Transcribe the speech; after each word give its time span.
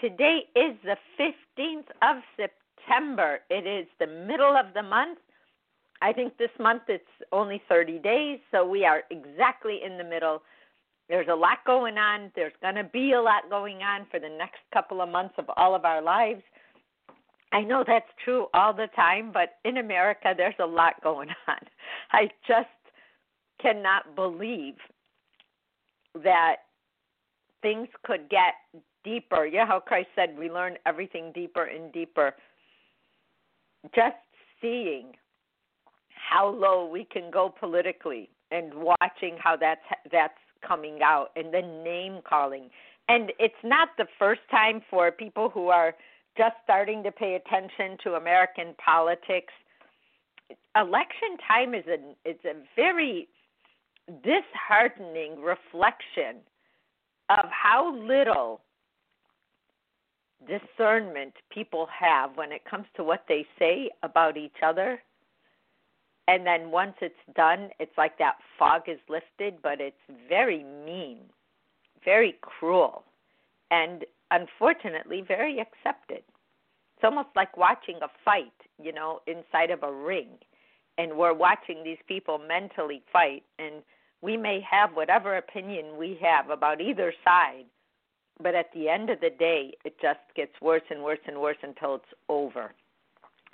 Today 0.00 0.40
is 0.56 0.76
the 0.84 0.96
15th 1.18 1.88
of 2.02 2.22
September. 2.36 3.40
It 3.50 3.66
is 3.66 3.86
the 3.98 4.06
middle 4.06 4.56
of 4.56 4.74
the 4.74 4.82
month. 4.82 5.18
I 6.00 6.12
think 6.12 6.36
this 6.36 6.50
month 6.58 6.82
it's 6.88 7.04
only 7.30 7.62
30 7.68 7.98
days, 8.00 8.38
so 8.50 8.66
we 8.66 8.84
are 8.84 9.02
exactly 9.10 9.80
in 9.84 9.98
the 9.98 10.04
middle. 10.04 10.42
There's 11.08 11.28
a 11.30 11.34
lot 11.34 11.58
going 11.66 11.98
on. 11.98 12.32
There's 12.34 12.52
going 12.60 12.74
to 12.74 12.84
be 12.84 13.12
a 13.12 13.20
lot 13.20 13.48
going 13.50 13.82
on 13.82 14.06
for 14.10 14.18
the 14.18 14.28
next 14.28 14.58
couple 14.72 15.00
of 15.00 15.08
months 15.08 15.34
of 15.38 15.44
all 15.56 15.74
of 15.74 15.84
our 15.84 16.02
lives. 16.02 16.42
I 17.52 17.62
know 17.62 17.84
that's 17.86 18.06
true 18.24 18.46
all 18.54 18.72
the 18.72 18.88
time, 18.96 19.30
but 19.32 19.58
in 19.64 19.76
America, 19.76 20.34
there's 20.36 20.54
a 20.58 20.66
lot 20.66 20.94
going 21.02 21.28
on. 21.48 21.58
I 22.10 22.30
just 22.48 22.68
cannot 23.60 24.16
believe 24.16 24.74
that 26.24 26.56
things 27.62 27.88
could 28.04 28.28
get 28.28 28.54
deeper. 29.04 29.46
Yeah, 29.46 29.66
how 29.66 29.80
Christ 29.80 30.08
said 30.14 30.36
we 30.38 30.50
learn 30.50 30.76
everything 30.86 31.32
deeper 31.34 31.64
and 31.64 31.92
deeper. 31.92 32.34
Just 33.94 34.16
seeing 34.60 35.12
how 36.08 36.48
low 36.48 36.86
we 36.86 37.04
can 37.04 37.30
go 37.30 37.52
politically 37.58 38.30
and 38.50 38.72
watching 38.74 39.36
how 39.38 39.56
that's 39.56 39.80
that's 40.10 40.38
coming 40.66 41.00
out 41.02 41.30
and 41.36 41.52
then 41.52 41.82
name 41.82 42.20
calling. 42.28 42.70
And 43.08 43.32
it's 43.38 43.54
not 43.64 43.88
the 43.98 44.06
first 44.18 44.42
time 44.50 44.80
for 44.88 45.10
people 45.10 45.50
who 45.50 45.68
are 45.68 45.94
just 46.36 46.54
starting 46.64 47.02
to 47.02 47.10
pay 47.10 47.34
attention 47.34 47.98
to 48.04 48.14
American 48.14 48.74
politics. 48.82 49.52
Election 50.76 51.36
time 51.46 51.74
is 51.74 51.84
a 51.86 51.98
it's 52.24 52.44
a 52.44 52.54
very 52.76 53.28
disheartening 54.22 55.40
reflection 55.40 56.40
of 57.30 57.46
how 57.50 57.94
little 57.96 58.60
discernment 60.46 61.34
people 61.50 61.86
have 61.98 62.36
when 62.36 62.52
it 62.52 62.64
comes 62.64 62.86
to 62.96 63.04
what 63.04 63.24
they 63.28 63.46
say 63.58 63.90
about 64.02 64.36
each 64.36 64.62
other. 64.62 65.02
And 66.28 66.46
then 66.46 66.70
once 66.70 66.94
it's 67.00 67.14
done, 67.34 67.70
it's 67.80 67.96
like 67.98 68.18
that 68.18 68.36
fog 68.58 68.82
is 68.86 68.98
lifted, 69.08 69.60
but 69.62 69.80
it's 69.80 69.96
very 70.28 70.62
mean, 70.62 71.18
very 72.04 72.36
cruel, 72.40 73.04
and 73.70 74.04
unfortunately 74.30 75.24
very 75.26 75.58
accepted. 75.58 76.22
It's 76.96 77.04
almost 77.04 77.28
like 77.34 77.56
watching 77.56 77.96
a 78.02 78.08
fight, 78.24 78.52
you 78.80 78.92
know, 78.92 79.20
inside 79.26 79.70
of 79.70 79.82
a 79.82 79.92
ring 79.92 80.28
and 80.98 81.16
we're 81.16 81.34
watching 81.34 81.82
these 81.82 81.98
people 82.06 82.38
mentally 82.38 83.02
fight 83.12 83.42
and 83.58 83.82
we 84.20 84.36
may 84.36 84.60
have 84.68 84.90
whatever 84.94 85.36
opinion 85.36 85.96
we 85.98 86.18
have 86.22 86.50
about 86.50 86.80
either 86.80 87.12
side 87.24 87.64
but 88.42 88.54
at 88.54 88.72
the 88.74 88.88
end 88.88 89.10
of 89.10 89.20
the 89.20 89.30
day 89.30 89.72
it 89.84 89.94
just 90.00 90.20
gets 90.36 90.52
worse 90.60 90.82
and 90.90 91.02
worse 91.02 91.18
and 91.26 91.40
worse 91.40 91.56
until 91.62 91.96
it's 91.96 92.04
over 92.28 92.72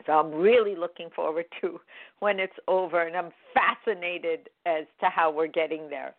so 0.06 0.12
i'm 0.12 0.33
really 0.33 0.77
looking 0.77 1.09
forward 1.15 1.47
to 1.61 1.81
when 2.21 2.39
it's 2.39 2.59
over 2.69 3.03
and 3.03 3.17
i'm 3.17 3.31
fascinated 3.55 4.49
as 4.67 4.84
to 5.00 5.06
how 5.06 5.31
we're 5.31 5.47
getting 5.47 5.88
there 5.88 6.15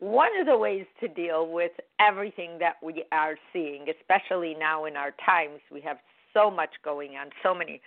one 0.00 0.36
of 0.38 0.46
the 0.46 0.56
ways 0.56 0.84
to 1.00 1.08
deal 1.08 1.50
with 1.50 1.72
everything 2.00 2.58
that 2.58 2.74
we 2.82 3.04
are 3.12 3.36
seeing 3.52 3.86
especially 4.00 4.54
now 4.58 4.84
in 4.84 4.96
our 4.96 5.12
times 5.24 5.60
we 5.72 5.80
have 5.80 5.98
so 6.32 6.50
much 6.50 6.70
going 6.84 7.12
on 7.12 7.28
so 7.42 7.54
many 7.54 7.80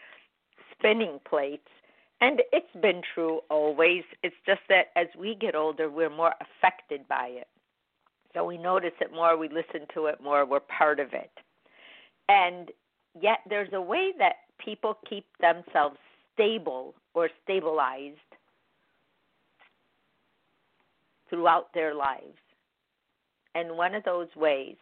spinning 0.78 1.20
plates 1.30 1.68
and 2.22 2.42
it's 2.52 2.82
been 2.82 3.02
true 3.14 3.42
always. 3.50 4.04
It's 4.24 4.36
just 4.46 4.62
that 4.70 4.88
as 4.96 5.08
we 5.18 5.36
get 5.36 5.56
older, 5.56 5.90
we're 5.90 6.10
more 6.10 6.34
affected 6.42 7.08
by 7.08 7.28
it. 7.28 7.48
So 8.38 8.46
we 8.46 8.60
notice 8.60 8.94
it 9.02 9.12
more, 9.12 9.36
we 9.36 9.50
listen 9.50 9.88
to 9.96 10.06
it 10.06 10.22
more, 10.22 10.46
we're 10.46 10.60
part 10.60 11.00
of 11.00 11.12
it. 11.14 11.32
And 12.30 12.70
yet 13.20 13.40
there's 13.50 13.74
a 13.74 13.82
way 13.82 14.14
that 14.20 14.36
people 14.64 15.00
keep 15.10 15.26
themselves 15.42 15.98
stable 16.36 16.94
or 17.16 17.30
stabilized 17.44 18.18
throughout 21.32 21.74
their 21.74 21.96
lives. 21.96 22.38
And 23.56 23.76
one 23.76 23.96
of 23.96 24.04
those 24.04 24.28
ways 24.36 24.76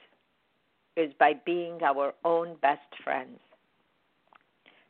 is 0.97 1.13
by 1.17 1.39
being 1.45 1.81
our 1.81 2.13
own 2.25 2.57
best 2.61 2.81
friends. 3.05 3.39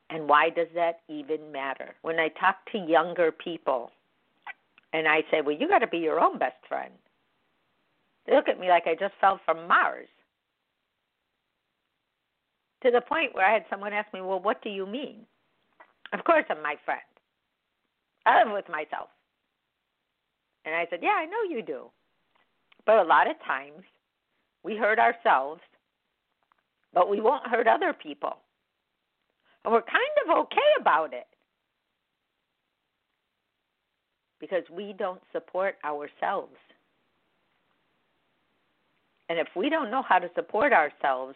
And 0.10 0.28
why 0.28 0.50
does 0.50 0.70
that 0.74 1.02
even 1.08 1.52
matter? 1.52 1.94
When 2.02 2.20
I 2.20 2.30
talk 2.30 2.58
to 2.72 2.80
younger 2.80 3.32
people 3.32 3.92
and 4.92 5.08
I 5.08 5.22
say, 5.30 5.42
well, 5.42 5.56
you 5.56 5.68
got 5.68 5.80
to 5.80 5.88
be 5.88 6.00
your 6.00 6.20
own 6.20 6.40
best 6.40 6.58
friend, 6.68 6.94
they 8.26 8.36
look 8.36 8.48
at 8.48 8.60
me 8.60 8.70
like 8.70 8.88
I 8.88 8.96
just 8.96 9.14
fell 9.22 9.40
from 9.46 9.68
Mars. 9.68 10.08
To 12.84 12.92
the 12.92 13.02
point 13.02 13.34
where 13.34 13.46
I 13.46 13.54
had 13.54 13.66
someone 13.70 13.94
ask 13.94 14.14
me, 14.14 14.22
well, 14.22 14.40
what 14.40 14.62
do 14.62 14.70
you 14.70 14.86
mean? 14.86 15.26
Of 16.14 16.24
course, 16.24 16.46
I'm 16.50 16.62
my 16.62 16.76
friend. 16.86 17.02
I 18.26 18.44
live 18.44 18.54
with 18.54 18.70
myself. 18.70 19.10
And 20.66 20.74
I 20.74 20.86
said, 20.90 21.00
yeah, 21.02 21.16
I 21.18 21.26
know 21.26 21.44
you 21.50 21.62
do. 21.62 21.86
But 22.86 22.98
a 22.98 23.04
lot 23.04 23.30
of 23.30 23.36
times 23.46 23.84
we 24.64 24.76
hurt 24.76 25.00
ourselves, 25.00 25.62
but 26.94 27.10
we 27.10 27.22
won't 27.22 27.48
hurt 27.48 27.68
other 27.68 27.94
people. 27.94 28.38
And 29.64 29.74
we're 29.74 29.82
kind 29.82 30.04
of 30.28 30.38
okay 30.46 30.72
about 30.80 31.14
it 31.14 31.28
because 34.40 34.64
we 34.72 34.94
don't 34.98 35.22
support 35.32 35.76
ourselves. 35.84 36.56
And 39.30 39.40
if 39.40 39.48
we 39.56 39.70
don't 39.70 39.90
know 39.90 40.04
how 40.08 40.20
to 40.20 40.30
support 40.36 40.72
ourselves, 40.72 41.36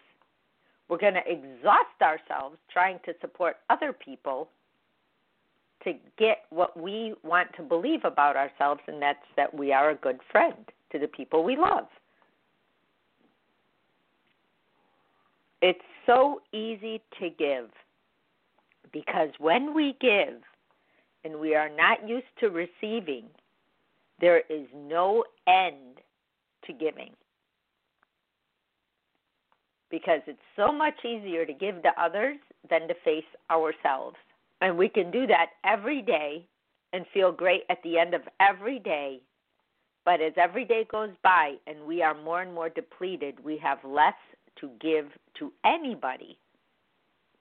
we're 0.88 0.98
going 0.98 1.14
to 1.14 1.26
exhaust 1.26 2.00
ourselves 2.02 2.56
trying 2.72 2.98
to 3.04 3.12
support 3.20 3.56
other 3.68 3.92
people 3.92 4.48
to 5.84 5.94
get 6.18 6.44
what 6.50 6.78
we 6.78 7.14
want 7.22 7.48
to 7.56 7.62
believe 7.62 8.04
about 8.04 8.36
ourselves, 8.36 8.80
and 8.86 9.00
that's 9.00 9.18
that 9.36 9.52
we 9.52 9.72
are 9.72 9.90
a 9.90 9.94
good 9.94 10.20
friend 10.30 10.56
to 10.92 10.98
the 10.98 11.08
people 11.08 11.42
we 11.42 11.56
love. 11.56 11.86
It's 15.62 15.78
so 16.06 16.40
easy 16.52 17.00
to 17.20 17.30
give. 17.30 17.70
Because 18.92 19.28
when 19.38 19.74
we 19.74 19.96
give 20.00 20.40
and 21.24 21.38
we 21.38 21.54
are 21.54 21.68
not 21.68 22.08
used 22.08 22.26
to 22.40 22.48
receiving, 22.48 23.24
there 24.20 24.42
is 24.50 24.66
no 24.74 25.24
end 25.46 26.00
to 26.66 26.72
giving. 26.72 27.12
Because 29.90 30.20
it's 30.26 30.38
so 30.56 30.72
much 30.72 31.04
easier 31.04 31.44
to 31.44 31.52
give 31.52 31.82
to 31.82 31.90
others 32.00 32.36
than 32.68 32.86
to 32.88 32.94
face 33.04 33.24
ourselves. 33.50 34.16
And 34.60 34.76
we 34.76 34.88
can 34.88 35.10
do 35.10 35.26
that 35.26 35.50
every 35.64 36.02
day 36.02 36.46
and 36.92 37.04
feel 37.12 37.32
great 37.32 37.62
at 37.70 37.82
the 37.82 37.98
end 37.98 38.14
of 38.14 38.22
every 38.40 38.78
day. 38.78 39.20
But 40.04 40.20
as 40.20 40.32
every 40.36 40.64
day 40.64 40.86
goes 40.90 41.10
by 41.22 41.54
and 41.66 41.84
we 41.84 42.02
are 42.02 42.14
more 42.14 42.42
and 42.42 42.54
more 42.54 42.68
depleted, 42.68 43.42
we 43.44 43.58
have 43.58 43.78
less 43.84 44.14
to 44.60 44.70
give 44.80 45.06
to 45.38 45.52
anybody 45.64 46.38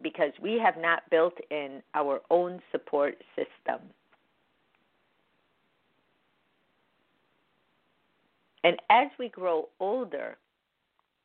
because 0.02 0.32
we 0.42 0.60
have 0.64 0.76
not 0.78 1.04
built 1.10 1.34
in 1.52 1.82
our 1.94 2.22
own 2.30 2.62
support 2.72 3.18
system. 3.36 3.82
And 8.64 8.78
as 8.90 9.08
we 9.18 9.30
grow 9.30 9.70
older, 9.80 10.38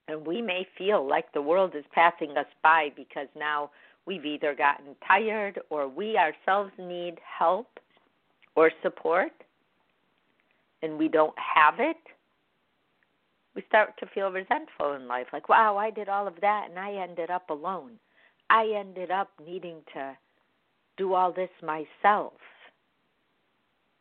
and 0.08 0.26
we 0.26 0.42
may 0.42 0.66
feel 0.76 1.06
like 1.06 1.32
the 1.32 1.42
world 1.42 1.74
is 1.74 1.84
passing 1.92 2.36
us 2.36 2.46
by 2.62 2.90
because 2.96 3.28
now 3.36 3.70
we've 4.06 4.24
either 4.24 4.54
gotten 4.54 4.94
tired 5.06 5.60
or 5.70 5.88
we 5.88 6.16
ourselves 6.16 6.72
need 6.78 7.16
help 7.38 7.68
or 8.54 8.70
support 8.82 9.32
and 10.82 10.98
we 10.98 11.08
don't 11.08 11.34
have 11.38 11.74
it, 11.78 11.96
we 13.54 13.62
start 13.68 13.94
to 13.98 14.06
feel 14.06 14.30
resentful 14.30 14.92
in 14.92 15.08
life 15.08 15.28
like, 15.32 15.48
wow, 15.48 15.76
I 15.76 15.90
did 15.90 16.08
all 16.08 16.26
of 16.26 16.40
that 16.40 16.66
and 16.68 16.78
I 16.78 16.94
ended 16.94 17.30
up 17.30 17.48
alone. 17.50 17.92
I 18.50 18.74
ended 18.76 19.10
up 19.10 19.30
needing 19.44 19.78
to 19.94 20.16
do 20.96 21.14
all 21.14 21.32
this 21.32 21.50
myself. 21.62 22.34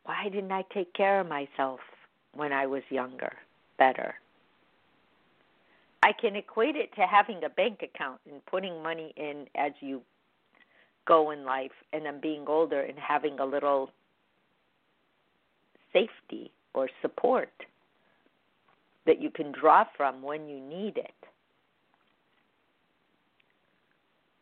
Why 0.03 0.25
didn't 0.25 0.51
I 0.51 0.63
take 0.73 0.93
care 0.93 1.21
of 1.21 1.27
myself 1.27 1.79
when 2.33 2.51
I 2.51 2.65
was 2.65 2.83
younger 2.89 3.33
better? 3.77 4.15
I 6.03 6.11
can 6.11 6.35
equate 6.35 6.75
it 6.75 6.93
to 6.95 7.07
having 7.07 7.45
a 7.45 7.49
bank 7.49 7.81
account 7.81 8.19
and 8.29 8.45
putting 8.45 8.83
money 8.83 9.13
in 9.15 9.45
as 9.55 9.71
you 9.79 10.01
go 11.07 11.31
in 11.31 11.45
life 11.45 11.71
and 11.93 12.05
then 12.05 12.19
being 12.21 12.43
older 12.45 12.81
and 12.81 12.99
having 12.99 13.39
a 13.39 13.45
little 13.45 13.89
safety 15.93 16.51
or 16.73 16.89
support 17.01 17.53
that 19.05 19.21
you 19.21 19.29
can 19.29 19.53
draw 19.53 19.85
from 19.95 20.21
when 20.21 20.49
you 20.49 20.59
need 20.59 20.97
it. 20.97 21.13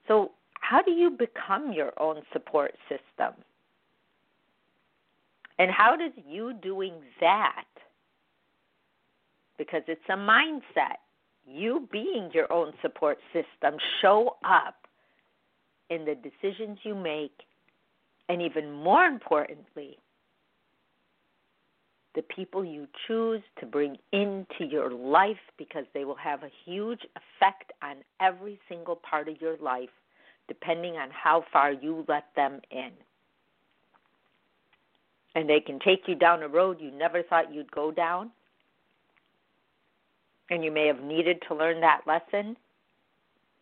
So, 0.08 0.32
how 0.62 0.82
do 0.82 0.92
you 0.92 1.12
become 1.12 1.74
your 1.74 1.92
own 2.00 2.24
support 2.34 2.74
system? 2.90 3.36
And 5.60 5.70
how 5.70 5.96
does 5.96 6.14
you 6.28 6.54
doing 6.54 6.94
that, 7.20 7.66
because 9.60 9.84
it's 9.88 10.02
a 10.10 10.14
mindset, 10.14 10.98
you 11.46 11.88
being 11.92 12.30
your 12.34 12.52
own 12.52 12.74
support 12.82 13.18
system, 13.34 13.78
show 14.02 14.38
up 14.44 14.88
in 15.90 16.06
the 16.06 16.16
decisions 16.16 16.80
you 16.84 16.96
make, 16.96 17.42
and 18.30 18.42
even 18.42 18.72
more 18.72 19.06
importantly, 19.06 19.98
the 22.16 22.22
people 22.22 22.64
you 22.64 22.88
choose 23.08 23.42
to 23.60 23.66
bring 23.66 23.98
into 24.12 24.66
your 24.70 24.92
life 24.92 25.38
because 25.58 25.86
they 25.94 26.04
will 26.04 26.16
have 26.16 26.44
a 26.44 26.52
huge 26.66 27.02
effect 27.16 27.72
on 27.82 27.98
every 28.20 28.60
single 28.68 28.98
part 28.98 29.30
of 29.30 29.40
your 29.42 29.58
life 29.58 29.90
depending 30.48 30.96
on 30.96 31.10
how 31.12 31.46
far 31.54 31.72
you 31.72 32.04
let 32.10 32.26
them 32.36 32.60
in. 32.72 32.92
And 35.36 35.50
they 35.50 35.62
can 35.62 35.80
take 35.80 36.02
you 36.08 36.16
down 36.16 36.44
a 36.44 36.48
road 36.48 36.78
you 36.82 36.92
never 36.92 37.24
thought 37.24 37.54
you'd 37.54 37.72
go 37.72 37.92
down. 37.92 38.32
And 40.52 40.64
you 40.64 40.72
may 40.72 40.86
have 40.86 41.02
needed 41.02 41.42
to 41.48 41.56
learn 41.56 41.82
that 41.82 42.02
lesson 42.06 42.58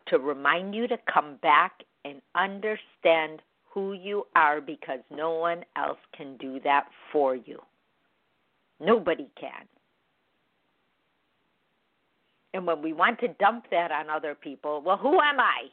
to 0.08 0.18
remind 0.18 0.74
you 0.74 0.88
to 0.88 0.98
come 1.12 1.36
back 1.40 1.84
and 2.04 2.20
understand 2.34 3.40
who 3.72 3.92
you 3.92 4.26
are 4.34 4.60
because 4.60 4.98
no 5.10 5.30
one 5.30 5.64
else 5.76 5.98
can 6.16 6.36
do 6.38 6.58
that 6.64 6.86
for 7.12 7.36
you. 7.36 7.60
Nobody 8.80 9.30
can. 9.40 9.66
And 12.52 12.66
when 12.66 12.82
we 12.82 12.92
want 12.92 13.20
to 13.20 13.28
dump 13.28 13.66
that 13.70 13.92
on 13.92 14.10
other 14.10 14.34
people, 14.34 14.82
well, 14.84 14.96
who 14.96 15.20
am 15.20 15.38
I? 15.38 15.68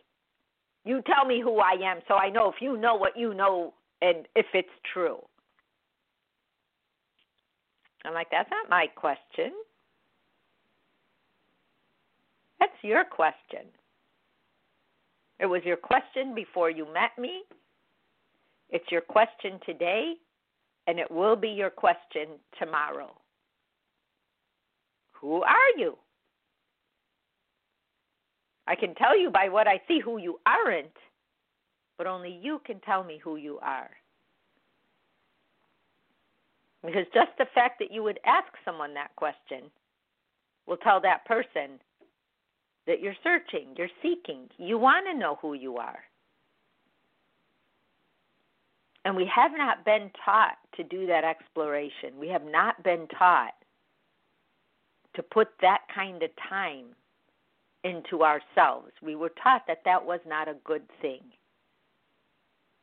You 0.85 1.01
tell 1.01 1.25
me 1.25 1.41
who 1.41 1.57
I 1.57 1.75
am 1.83 1.99
so 2.07 2.13
I 2.13 2.29
know 2.29 2.49
if 2.49 2.61
you 2.61 2.77
know 2.77 2.95
what 2.95 3.17
you 3.17 3.33
know 3.33 3.73
and 4.01 4.27
if 4.35 4.45
it's 4.53 4.69
true. 4.93 5.17
I'm 8.05 8.13
like, 8.13 8.27
that's 8.29 8.49
not 8.51 8.69
my 8.69 8.85
question. 8.95 9.51
That's 12.59 12.71
your 12.81 13.03
question. 13.05 13.65
It 15.39 15.45
was 15.45 15.61
your 15.63 15.77
question 15.77 16.33
before 16.33 16.69
you 16.69 16.85
met 16.93 17.11
me. 17.19 17.43
It's 18.69 18.89
your 18.91 19.01
question 19.01 19.59
today 19.65 20.15
and 20.87 20.99
it 20.99 21.11
will 21.11 21.35
be 21.35 21.49
your 21.49 21.69
question 21.69 22.39
tomorrow. 22.57 23.11
Who 25.11 25.41
are 25.43 25.77
you? 25.77 25.97
I 28.67 28.75
can 28.75 28.95
tell 28.95 29.17
you 29.17 29.29
by 29.29 29.49
what 29.49 29.67
I 29.67 29.81
see 29.87 29.99
who 29.99 30.17
you 30.17 30.39
aren't, 30.45 30.87
but 31.97 32.07
only 32.07 32.39
you 32.41 32.61
can 32.65 32.79
tell 32.81 33.03
me 33.03 33.19
who 33.23 33.37
you 33.37 33.59
are. 33.61 33.89
Because 36.85 37.05
just 37.13 37.31
the 37.37 37.47
fact 37.53 37.79
that 37.79 37.91
you 37.91 38.03
would 38.03 38.19
ask 38.25 38.47
someone 38.63 38.93
that 38.93 39.15
question 39.15 39.71
will 40.67 40.77
tell 40.77 41.01
that 41.01 41.25
person 41.25 41.79
that 42.87 43.01
you're 43.01 43.15
searching, 43.23 43.67
you're 43.77 43.89
seeking, 44.01 44.47
you 44.57 44.77
want 44.77 45.05
to 45.11 45.17
know 45.17 45.37
who 45.41 45.53
you 45.53 45.77
are. 45.77 45.99
And 49.05 49.15
we 49.15 49.29
have 49.33 49.51
not 49.55 49.85
been 49.85 50.09
taught 50.25 50.57
to 50.75 50.83
do 50.83 51.05
that 51.07 51.23
exploration. 51.23 52.17
We 52.19 52.27
have 52.29 52.43
not 52.43 52.83
been 52.83 53.07
taught 53.17 53.53
to 55.15 55.23
put 55.23 55.49
that 55.61 55.81
kind 55.93 56.23
of 56.23 56.29
time 56.49 56.85
into 57.83 58.23
ourselves. 58.23 58.91
We 59.01 59.15
were 59.15 59.31
taught 59.41 59.63
that 59.67 59.81
that 59.85 60.05
was 60.05 60.19
not 60.27 60.47
a 60.47 60.55
good 60.65 60.83
thing. 61.01 61.21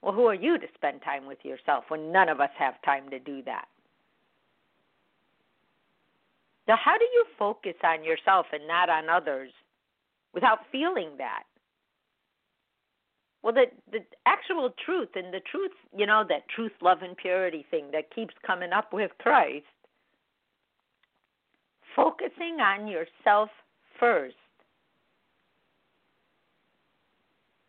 Well, 0.03 0.13
who 0.13 0.27
are 0.27 0.35
you 0.35 0.59
to 0.59 0.67
spend 0.75 1.03
time 1.03 1.27
with 1.27 1.39
yourself 1.45 1.85
when 1.89 2.13
none 2.13 2.29
of 2.29 2.41
us 2.41 2.51
have 2.59 2.75
time 2.85 3.09
to 3.11 3.19
do 3.19 3.43
that? 3.45 3.67
Now, 6.67 6.77
how 6.83 6.97
do 6.97 7.05
you 7.05 7.25
focus 7.39 7.75
on 7.83 8.05
yourself 8.05 8.47
and 8.53 8.67
not 8.67 8.89
on 8.89 9.11
others 9.11 9.51
without 10.35 10.61
feeling 10.71 11.11
that? 11.19 11.45
Well, 13.43 13.53
the 13.53 13.67
the 13.93 14.01
actual 14.27 14.71
truth 14.85 15.11
and 15.15 15.33
the 15.33 15.41
truth, 15.51 15.73
you 15.97 16.07
know, 16.07 16.25
that 16.29 16.49
truth, 16.49 16.73
love, 16.81 16.99
and 17.03 17.17
purity 17.17 17.65
thing 17.71 17.91
that 17.93 18.15
keeps 18.15 18.35
coming 18.47 18.73
up 18.73 18.93
with 18.93 19.11
Christ. 19.19 19.67
Focusing 21.95 22.59
on 22.61 22.89
yourself 22.89 23.51
first 24.01 24.35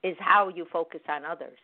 is 0.03 0.15
how 0.19 0.49
you 0.49 0.65
focus 0.71 1.01
on 1.09 1.25
others. 1.25 1.57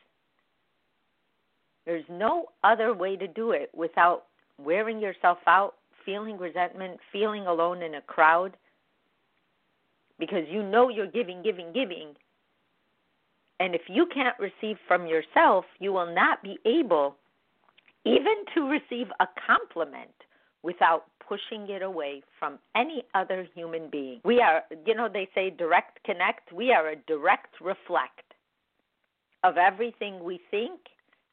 There's 1.86 2.06
no 2.09 2.47
other 2.63 2.94
way 2.94 3.15
to 3.15 3.27
do 3.27 3.51
it 3.51 3.71
without 3.74 4.25
wearing 4.57 5.00
yourself 5.00 5.39
out, 5.47 5.75
feeling 6.06 6.38
resentment, 6.38 7.00
feeling 7.12 7.47
alone 7.47 7.81
in 7.81 7.95
a 7.95 8.01
crowd, 8.01 8.57
because 10.21 10.44
you 10.50 10.62
know 10.62 10.88
you're 10.88 11.07
giving, 11.07 11.41
giving, 11.41 11.73
giving, 11.73 12.13
and 13.59 13.73
if 13.73 13.81
you 13.89 14.06
can't 14.06 14.35
receive 14.39 14.77
from 14.88 15.07
yourself, 15.07 15.65
you 15.79 15.91
will 15.91 16.13
not 16.13 16.41
be 16.44 16.57
able 16.63 17.15
even 18.06 18.45
to 18.56 18.62
receive 18.69 19.07
a 19.19 19.27
compliment 19.47 20.13
without 20.63 21.06
pushing 21.27 21.69
it 21.69 21.81
away 21.81 22.21
from 22.38 22.59
any 22.75 23.03
other 23.15 23.47
human 23.56 23.89
being. 23.89 24.21
We 24.23 24.41
are, 24.41 24.63
you 24.85 24.94
know, 24.94 25.09
they 25.12 25.27
say 25.33 25.50
direct 25.50 26.03
connect. 26.03 26.53
We 26.53 26.71
are 26.71 26.89
a 26.89 26.95
direct 27.07 27.56
reflect 27.59 28.33
of 29.44 29.57
everything 29.57 30.23
we 30.23 30.40
think 30.51 30.80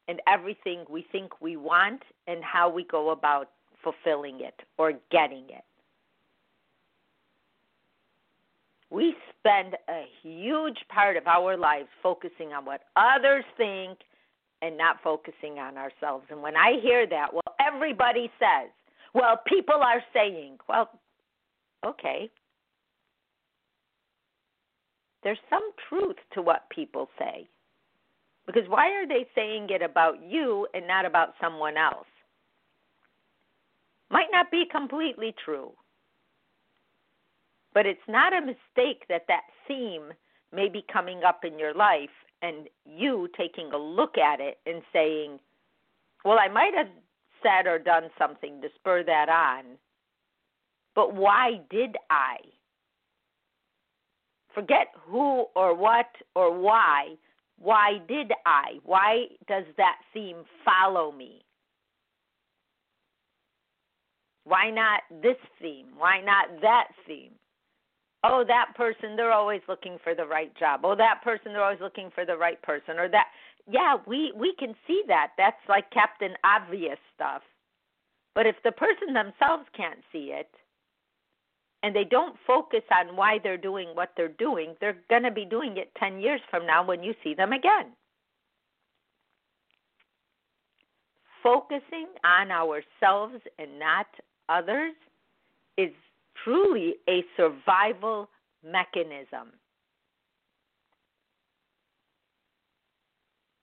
and 0.06 0.20
everything 0.26 0.84
we 0.88 1.06
think 1.12 1.42
we 1.42 1.56
want 1.58 2.02
and 2.26 2.42
how 2.42 2.70
we 2.70 2.84
go 2.84 3.10
about 3.10 3.50
fulfilling 3.82 4.40
it 4.40 4.54
or 4.78 4.92
getting 5.10 5.44
it. 5.50 5.64
We 8.90 9.14
spend 9.38 9.74
a 9.88 10.04
huge 10.22 10.78
part 10.92 11.16
of 11.16 11.26
our 11.26 11.56
lives 11.56 11.88
focusing 12.02 12.52
on 12.52 12.64
what 12.64 12.82
others 12.96 13.44
think 13.56 13.98
and 14.62 14.76
not 14.76 14.96
focusing 15.02 15.58
on 15.58 15.76
ourselves. 15.76 16.24
And 16.30 16.42
when 16.42 16.56
I 16.56 16.80
hear 16.82 17.06
that, 17.06 17.32
well, 17.32 17.54
everybody 17.64 18.30
says, 18.38 18.70
well, 19.14 19.40
people 19.46 19.76
are 19.82 20.02
saying, 20.12 20.58
well, 20.68 20.90
okay. 21.84 22.30
There's 25.22 25.38
some 25.50 25.70
truth 25.88 26.16
to 26.34 26.42
what 26.42 26.68
people 26.70 27.08
say. 27.18 27.48
Because 28.46 28.68
why 28.68 28.90
are 28.92 29.06
they 29.06 29.26
saying 29.34 29.66
it 29.70 29.82
about 29.82 30.22
you 30.26 30.66
and 30.72 30.86
not 30.86 31.04
about 31.04 31.34
someone 31.40 31.76
else? 31.76 32.06
Might 34.10 34.28
not 34.32 34.50
be 34.50 34.64
completely 34.70 35.34
true. 35.44 35.72
But 37.78 37.86
it's 37.86 38.08
not 38.08 38.32
a 38.32 38.40
mistake 38.40 39.04
that 39.08 39.26
that 39.28 39.42
theme 39.68 40.12
may 40.52 40.68
be 40.68 40.84
coming 40.92 41.22
up 41.22 41.44
in 41.44 41.60
your 41.60 41.72
life 41.72 42.10
and 42.42 42.66
you 42.84 43.28
taking 43.36 43.70
a 43.72 43.78
look 43.78 44.18
at 44.18 44.40
it 44.40 44.58
and 44.66 44.82
saying, 44.92 45.38
well, 46.24 46.40
I 46.40 46.48
might 46.48 46.72
have 46.76 46.88
said 47.40 47.68
or 47.68 47.78
done 47.78 48.10
something 48.18 48.60
to 48.62 48.68
spur 48.74 49.04
that 49.04 49.28
on, 49.28 49.78
but 50.96 51.14
why 51.14 51.60
did 51.70 51.94
I? 52.10 52.38
Forget 54.56 54.88
who 55.06 55.44
or 55.54 55.72
what 55.72 56.10
or 56.34 56.58
why. 56.58 57.14
Why 57.60 57.98
did 58.08 58.32
I? 58.44 58.80
Why 58.82 59.26
does 59.46 59.66
that 59.76 59.98
theme 60.12 60.42
follow 60.64 61.12
me? 61.12 61.42
Why 64.42 64.68
not 64.68 65.02
this 65.22 65.38
theme? 65.62 65.90
Why 65.96 66.20
not 66.20 66.60
that 66.60 66.88
theme? 67.06 67.34
Oh 68.24 68.44
that 68.46 68.72
person 68.76 69.16
they're 69.16 69.32
always 69.32 69.62
looking 69.68 69.98
for 70.02 70.14
the 70.14 70.26
right 70.26 70.52
job. 70.58 70.80
Oh 70.84 70.96
that 70.96 71.22
person 71.22 71.52
they're 71.52 71.64
always 71.64 71.80
looking 71.80 72.10
for 72.14 72.24
the 72.24 72.36
right 72.36 72.60
person 72.62 72.98
or 72.98 73.08
that. 73.08 73.26
Yeah 73.70 73.96
we 74.06 74.32
we 74.36 74.54
can 74.58 74.74
see 74.86 75.02
that. 75.08 75.32
That's 75.36 75.60
like 75.68 75.90
captain 75.90 76.34
obvious 76.44 76.98
stuff. 77.14 77.42
But 78.34 78.46
if 78.46 78.56
the 78.62 78.72
person 78.72 79.14
themselves 79.14 79.64
can't 79.76 80.00
see 80.12 80.30
it 80.32 80.48
and 81.82 81.94
they 81.94 82.04
don't 82.04 82.36
focus 82.46 82.82
on 82.92 83.16
why 83.16 83.38
they're 83.42 83.56
doing 83.56 83.88
what 83.94 84.12
they're 84.16 84.28
doing, 84.28 84.74
they're 84.80 84.98
going 85.08 85.22
to 85.22 85.30
be 85.30 85.44
doing 85.44 85.76
it 85.76 85.90
10 85.98 86.20
years 86.20 86.40
from 86.50 86.66
now 86.66 86.84
when 86.84 87.02
you 87.02 87.14
see 87.22 87.34
them 87.34 87.52
again. 87.52 87.92
Focusing 91.42 92.06
on 92.24 92.50
ourselves 92.50 93.42
and 93.58 93.78
not 93.78 94.06
others 94.48 94.94
is 95.76 95.90
truly 96.44 96.94
a 97.08 97.24
survival 97.36 98.28
mechanism. 98.64 99.52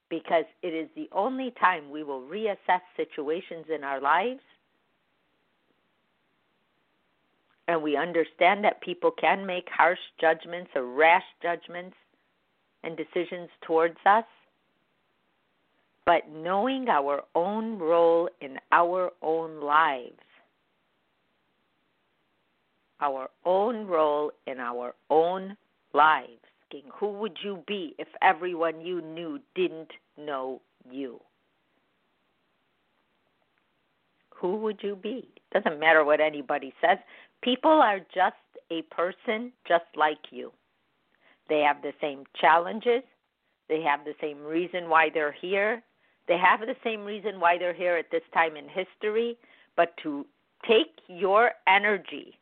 Because 0.10 0.46
it 0.62 0.74
is 0.74 0.88
the 0.96 1.10
only 1.12 1.53
time 1.60 1.89
we 1.89 2.03
will 2.03 2.22
reassess 2.22 2.82
situations 2.96 3.65
in 3.74 3.84
our 3.84 4.00
lives 4.00 4.41
and 7.67 7.82
we 7.82 7.98
understand 7.98 8.63
that 8.63 8.82
people 8.82 9.12
can 9.12 9.46
make 9.46 9.67
harsh 9.70 10.00
judgments 10.20 10.72
or 10.75 10.86
rash 10.86 11.24
judgments 11.41 11.96
and 12.84 12.96
decisions 12.96 13.50
towards 13.65 13.98
us. 14.05 14.25
But 16.05 16.29
knowing 16.29 16.88
our 16.88 17.24
own 17.34 17.79
role 17.79 18.29
in 18.39 18.60
our 18.72 19.12
own 19.24 19.60
lives, 19.60 20.20
our 23.06 23.30
own 23.46 23.86
role 23.86 24.32
in 24.48 24.60
our 24.60 24.96
own 25.10 25.56
lives. 25.94 26.42
King, 26.72 26.84
who 26.92 27.12
would 27.20 27.38
you 27.44 27.64
be 27.68 27.96
if 28.00 28.08
everyone 28.22 28.82
you 28.82 29.02
knew 29.02 29.40
didn't 29.54 29.92
know 30.18 30.62
you? 30.90 31.20
Who 34.36 34.56
would 34.58 34.80
you 34.82 34.96
be? 34.96 35.30
Doesn't 35.54 35.80
matter 35.80 36.04
what 36.04 36.20
anybody 36.20 36.74
says. 36.82 36.98
People 37.44 37.72
are 37.72 38.00
just 38.00 38.36
a 38.72 38.82
person 38.84 39.52
just 39.68 39.86
like 39.96 40.32
you. 40.32 40.52
They 41.48 41.60
have 41.60 41.82
the 41.82 41.94
same 42.02 42.24
challenges. 42.40 43.04
They 43.70 43.82
have 43.82 44.04
the 44.04 44.16
same 44.20 44.44
reason 44.44 44.90
why 44.90 45.10
they're 45.14 45.32
here. 45.32 45.84
They 46.28 46.38
have 46.38 46.62
the 46.62 46.76
same 46.84 47.06
reason 47.06 47.40
why 47.40 47.58
they're 47.60 47.74
here 47.74 47.98
at 47.98 48.10
this 48.12 48.24
time 48.34 48.58
in 48.58 48.66
history. 48.68 49.38
But 49.78 49.94
to 50.04 50.26
take 50.68 51.00
your 51.08 51.52
energy 51.68 52.40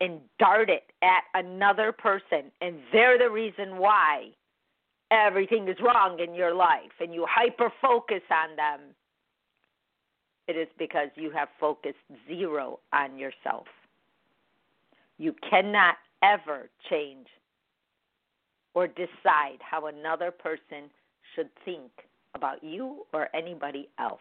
and 0.00 0.20
dart 0.38 0.70
it 0.70 0.84
at 1.02 1.22
another 1.34 1.92
person, 1.92 2.50
and 2.60 2.76
they're 2.92 3.18
the 3.18 3.30
reason 3.30 3.78
why 3.78 4.28
everything 5.10 5.68
is 5.68 5.76
wrong 5.80 6.18
in 6.20 6.34
your 6.34 6.54
life, 6.54 6.92
and 7.00 7.14
you 7.14 7.26
hyper 7.28 7.72
focus 7.80 8.22
on 8.30 8.56
them, 8.56 8.80
it 10.46 10.56
is 10.56 10.68
because 10.78 11.08
you 11.14 11.30
have 11.30 11.48
focused 11.58 11.96
zero 12.28 12.80
on 12.92 13.18
yourself. 13.18 13.66
You 15.18 15.34
cannot 15.48 15.96
ever 16.22 16.68
change 16.90 17.28
or 18.74 18.88
decide 18.88 19.58
how 19.60 19.86
another 19.86 20.30
person 20.30 20.90
should 21.34 21.48
think 21.64 21.90
about 22.34 22.62
you 22.62 23.06
or 23.12 23.28
anybody 23.34 23.88
else. 23.98 24.20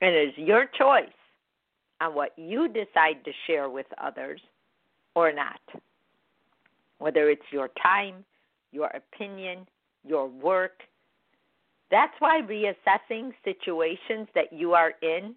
It 0.00 0.14
is 0.14 0.34
your 0.36 0.66
choice 0.66 1.08
on 2.00 2.14
what 2.14 2.32
you 2.36 2.68
decide 2.68 3.24
to 3.24 3.32
share 3.46 3.68
with 3.68 3.86
others 4.02 4.40
or 5.14 5.32
not. 5.32 5.60
Whether 6.98 7.30
it's 7.30 7.42
your 7.50 7.70
time, 7.82 8.24
your 8.72 8.88
opinion, 8.88 9.66
your 10.04 10.26
work. 10.28 10.82
That's 11.90 12.14
why 12.18 12.40
reassessing 12.42 13.32
situations 13.44 14.28
that 14.34 14.52
you 14.52 14.74
are 14.74 14.92
in, 15.02 15.34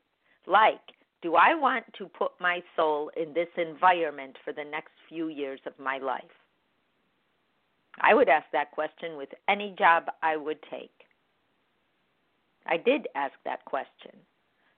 like 0.48 0.82
do 1.22 1.36
I 1.36 1.54
want 1.54 1.86
to 1.98 2.08
put 2.08 2.32
my 2.40 2.64
soul 2.76 3.12
in 3.16 3.34
this 3.34 3.48
environment 3.58 4.38
for 4.44 4.54
the 4.54 4.64
next 4.64 4.92
few 5.08 5.28
years 5.28 5.60
of 5.66 5.74
my 5.80 6.00
life? 6.00 6.24
I 8.00 8.14
would 8.14 8.30
ask 8.30 8.46
that 8.54 8.72
question 8.72 9.18
with 9.18 9.30
any 9.48 9.76
job 9.78 10.06
I 10.24 10.38
would 10.38 10.60
take. 10.70 10.92
I 12.66 12.78
did 12.78 13.08
ask 13.16 13.34
that 13.46 13.66
question 13.66 14.12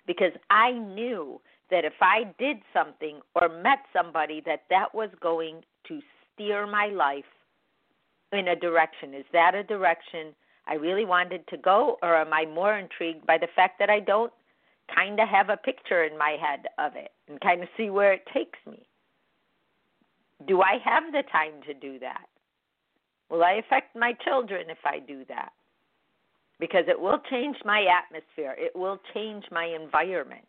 because 0.05 0.31
I 0.49 0.71
knew 0.71 1.39
that 1.73 1.85
if 1.85 1.93
I 2.01 2.33
did 2.37 2.57
something 2.71 3.19
or 3.33 3.49
met 3.49 3.79
somebody 3.91 4.41
that 4.45 4.63
that 4.69 4.93
was 4.93 5.09
going 5.19 5.63
to 5.87 5.99
steer 6.33 6.67
my 6.67 6.87
life 6.87 7.25
in 8.33 8.47
a 8.49 8.55
direction. 8.55 9.13
Is 9.13 9.25
that 9.31 9.55
a 9.55 9.63
direction 9.63 10.33
I 10.67 10.75
really 10.75 11.05
wanted 11.05 11.47
to 11.47 11.57
go 11.57 11.97
or 12.01 12.15
am 12.15 12.33
I 12.33 12.45
more 12.45 12.77
intrigued 12.77 13.25
by 13.25 13.37
the 13.37 13.47
fact 13.55 13.79
that 13.79 13.89
I 13.89 13.99
don't 13.99 14.33
kind 14.93 15.19
of 15.19 15.29
have 15.29 15.49
a 15.49 15.57
picture 15.57 16.03
in 16.03 16.17
my 16.17 16.37
head 16.41 16.65
of 16.77 16.95
it 16.95 17.11
and 17.29 17.39
kind 17.41 17.61
of 17.61 17.69
see 17.77 17.89
where 17.89 18.13
it 18.13 18.23
takes 18.33 18.59
me. 18.69 18.85
Do 20.47 20.61
I 20.61 20.77
have 20.83 21.03
the 21.11 21.23
time 21.31 21.53
to 21.67 21.73
do 21.73 21.99
that? 21.99 22.25
Will 23.29 23.43
I 23.43 23.53
affect 23.53 23.95
my 23.95 24.13
children 24.25 24.69
if 24.69 24.79
I 24.83 24.99
do 24.99 25.23
that? 25.29 25.53
Because 26.59 26.83
it 26.87 26.99
will 26.99 27.19
change 27.29 27.57
my 27.65 27.85
atmosphere, 27.85 28.55
it 28.57 28.75
will 28.75 28.99
change 29.13 29.45
my 29.51 29.65
environment. 29.65 30.45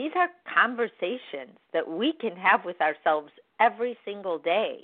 These 0.00 0.12
are 0.16 0.30
conversations 0.54 1.58
that 1.74 1.86
we 1.86 2.14
can 2.18 2.34
have 2.34 2.64
with 2.64 2.80
ourselves 2.80 3.28
every 3.60 3.98
single 4.02 4.38
day. 4.38 4.78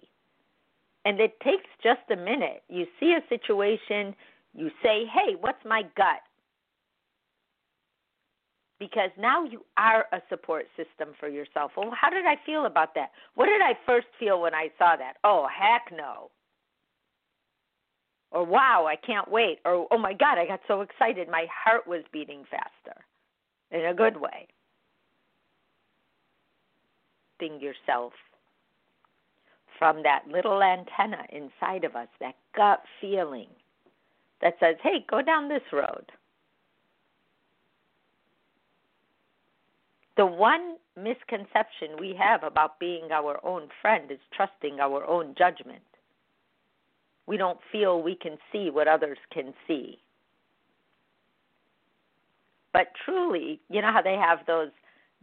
And 1.07 1.19
it 1.19 1.41
takes 1.41 1.65
just 1.83 2.03
a 2.13 2.17
minute. 2.17 2.63
You 2.69 2.85
see 3.01 3.17
a 3.17 3.27
situation, 3.31 4.15
you 4.53 4.69
say, 4.83 5.05
hey, 5.07 5.35
what's 5.41 5.65
my 5.65 5.85
gut? 5.97 6.21
Because 8.79 9.09
now 9.19 9.43
you 9.43 9.65
are 9.79 10.05
a 10.13 10.21
support 10.29 10.67
system 10.77 11.15
for 11.19 11.31
yourself. 11.31 11.71
Well, 11.79 11.95
how 11.99 12.11
did 12.11 12.27
I 12.27 12.35
feel 12.45 12.67
about 12.67 12.95
that? 12.97 13.09
What 13.37 13.47
did 13.47 13.63
I 13.63 13.73
first 13.87 14.09
feel 14.21 14.43
when 14.43 14.55
I 14.55 14.69
saw 14.77 14.97
that? 14.97 15.15
Oh, 15.25 15.49
heck 15.49 15.97
no. 15.97 16.31
Or 18.33 18.45
wow, 18.45 18.85
I 18.87 18.97
can't 18.97 19.31
wait. 19.31 19.61
Or 19.65 19.87
oh 19.91 19.97
my 19.97 20.13
God, 20.13 20.37
I 20.37 20.47
got 20.47 20.61
so 20.69 20.83
excited. 20.83 21.27
My 21.31 21.47
heart 21.65 21.87
was 21.87 22.03
beating 22.13 22.45
faster 22.51 23.03
in 23.71 23.87
a 23.87 23.95
good 23.95 24.21
way. 24.21 24.49
Thing 27.39 27.61
yourself 27.61 28.13
from 29.79 30.03
that 30.03 30.23
little 30.31 30.63
antenna 30.63 31.25
inside 31.31 31.85
of 31.85 31.95
us, 31.97 32.09
that 32.21 32.35
gut 32.55 32.83
feeling 33.01 33.49
that 34.41 34.55
says, 34.61 34.77
hey, 34.83 35.05
go 35.09 35.23
down 35.23 35.49
this 35.49 35.63
road. 35.73 36.13
The 40.17 40.27
one 40.27 40.77
misconception 40.97 41.99
we 42.01 42.15
have 42.19 42.43
about 42.43 42.79
being 42.81 43.13
our 43.13 43.39
own 43.45 43.69
friend 43.83 44.11
is 44.11 44.19
trusting 44.35 44.81
our 44.81 45.05
own 45.05 45.35
judgment. 45.37 45.83
We 47.27 47.37
don't 47.37 47.59
feel 47.71 48.03
we 48.03 48.15
can 48.15 48.39
see 48.51 48.71
what 48.71 48.89
others 48.89 49.19
can 49.33 49.53
see. 49.67 49.99
But 52.73 52.93
truly, 53.05 53.61
you 53.69 53.83
know 53.83 53.93
how 53.93 54.03
they 54.03 54.15
have 54.15 54.39
those 54.47 54.71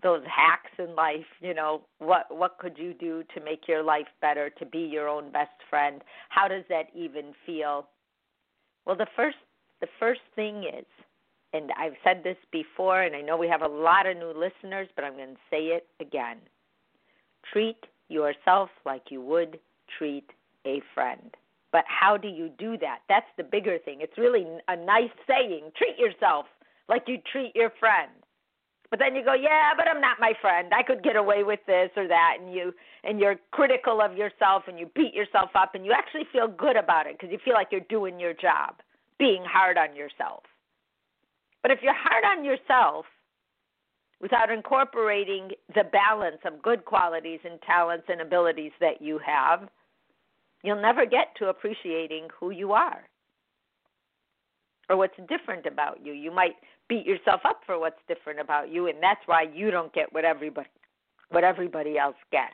those 0.02 0.24
hacks 0.26 0.72
in 0.80 0.96
life 0.96 1.26
you 1.40 1.54
know 1.54 1.82
what 2.00 2.26
what 2.30 2.58
could 2.58 2.78
you 2.78 2.94
do 2.94 3.24
to 3.34 3.44
make 3.44 3.68
your 3.68 3.84
life 3.84 4.08
better 4.22 4.50
to 4.50 4.66
be 4.66 4.80
your 4.80 5.08
own 5.08 5.32
best 5.32 5.52
friend? 5.70 6.02
How 6.30 6.48
does 6.48 6.64
that 6.70 6.88
even 6.96 7.34
feel? 7.46 7.88
Well 8.86 8.96
the 8.96 9.08
first 9.16 9.38
the 9.82 9.88
first 10.00 10.22
thing 10.36 10.64
is 10.64 10.86
and 11.54 11.72
I've 11.78 11.94
said 12.04 12.22
this 12.24 12.38
before 12.52 13.04
and 13.04 13.16
I 13.16 13.22
know 13.22 13.38
we 13.38 13.48
have 13.48 13.62
a 13.62 13.68
lot 13.68 14.08
of 14.08 14.18
new 14.18 14.34
listeners 14.34 14.88
but 14.96 15.06
I'm 15.06 15.16
going 15.16 15.36
to 15.36 15.42
say 15.50 15.66
it 15.68 15.88
again. 16.00 16.38
Treat 17.52 17.78
yourself 18.10 18.70
like 18.86 19.04
you 19.10 19.22
would 19.22 19.60
treat 19.98 20.30
a 20.66 20.82
friend. 20.94 21.36
But 21.72 21.84
how 21.88 22.18
do 22.18 22.28
you 22.28 22.50
do 22.58 22.78
that? 22.78 23.00
That's 23.10 23.28
the 23.38 23.44
bigger 23.44 23.78
thing. 23.80 24.00
It's 24.02 24.18
really 24.18 24.46
a 24.68 24.76
nice 24.76 25.12
saying 25.28 25.72
treat 25.78 25.98
yourself 25.98 26.46
like 26.90 27.04
you 27.08 27.18
treat 27.32 27.56
your 27.56 27.72
friend 27.80 28.12
but 28.94 29.00
then 29.00 29.16
you 29.16 29.26
go, 29.26 29.34
yeah, 29.34 29.72
but 29.76 29.88
I'm 29.88 30.00
not 30.00 30.20
my 30.20 30.34
friend. 30.40 30.72
I 30.72 30.84
could 30.84 31.02
get 31.02 31.16
away 31.16 31.44
with 31.44 31.62
this 31.66 31.90
or 31.98 32.08
that, 32.08 32.38
and 32.40 32.54
you 32.54 32.72
and 33.04 33.20
you're 33.20 33.38
critical 33.50 34.00
of 34.02 34.16
yourself 34.16 34.66
and 34.68 34.78
you 34.78 34.88
beat 34.94 35.16
yourself 35.16 35.50
up 35.56 35.74
and 35.74 35.84
you 35.84 35.92
actually 35.92 36.26
feel 36.32 36.48
good 36.48 36.78
about 36.78 37.08
it 37.08 37.18
because 37.18 37.32
you 37.32 37.40
feel 37.44 37.56
like 37.56 37.70
you're 37.72 37.90
doing 37.90 38.20
your 38.20 38.34
job, 38.34 38.76
being 39.18 39.44
hard 39.44 39.80
on 39.80 39.96
yourself. 39.96 40.44
But 41.64 41.72
if 41.72 41.80
you're 41.82 41.96
hard 41.98 42.24
on 42.24 42.46
yourself 42.46 43.06
without 44.22 44.52
incorporating 44.52 45.54
the 45.74 45.86
balance 45.92 46.42
of 46.46 46.62
good 46.62 46.86
qualities 46.86 47.40
and 47.44 47.60
talents 47.64 48.06
and 48.10 48.22
abilities 48.22 48.74
that 48.80 49.02
you 49.02 49.20
have, 49.26 49.70
you'll 50.62 50.80
never 50.80 51.08
get 51.08 51.36
to 51.40 51.48
appreciating 51.48 52.28
who 52.40 52.52
you 52.52 52.74
are 52.74 53.10
or 54.88 54.98
what's 54.98 55.18
different 55.28 55.66
about 55.66 56.06
you. 56.06 56.14
You 56.14 56.30
might 56.30 56.58
beat 56.90 57.06
yourself 57.06 57.42
up 57.46 57.62
for 57.66 57.80
what's 57.80 58.00
different 58.08 58.40
about 58.40 58.72
you 58.72 58.88
and 58.88 58.98
that's 59.02 59.22
why 59.28 59.44
you 59.54 59.72
don't 59.72 59.94
get 59.94 60.14
what 60.14 60.26
everybody 60.26 60.70
what 61.30 61.44
everybody 61.44 61.98
else 61.98 62.18
gets. 62.32 62.54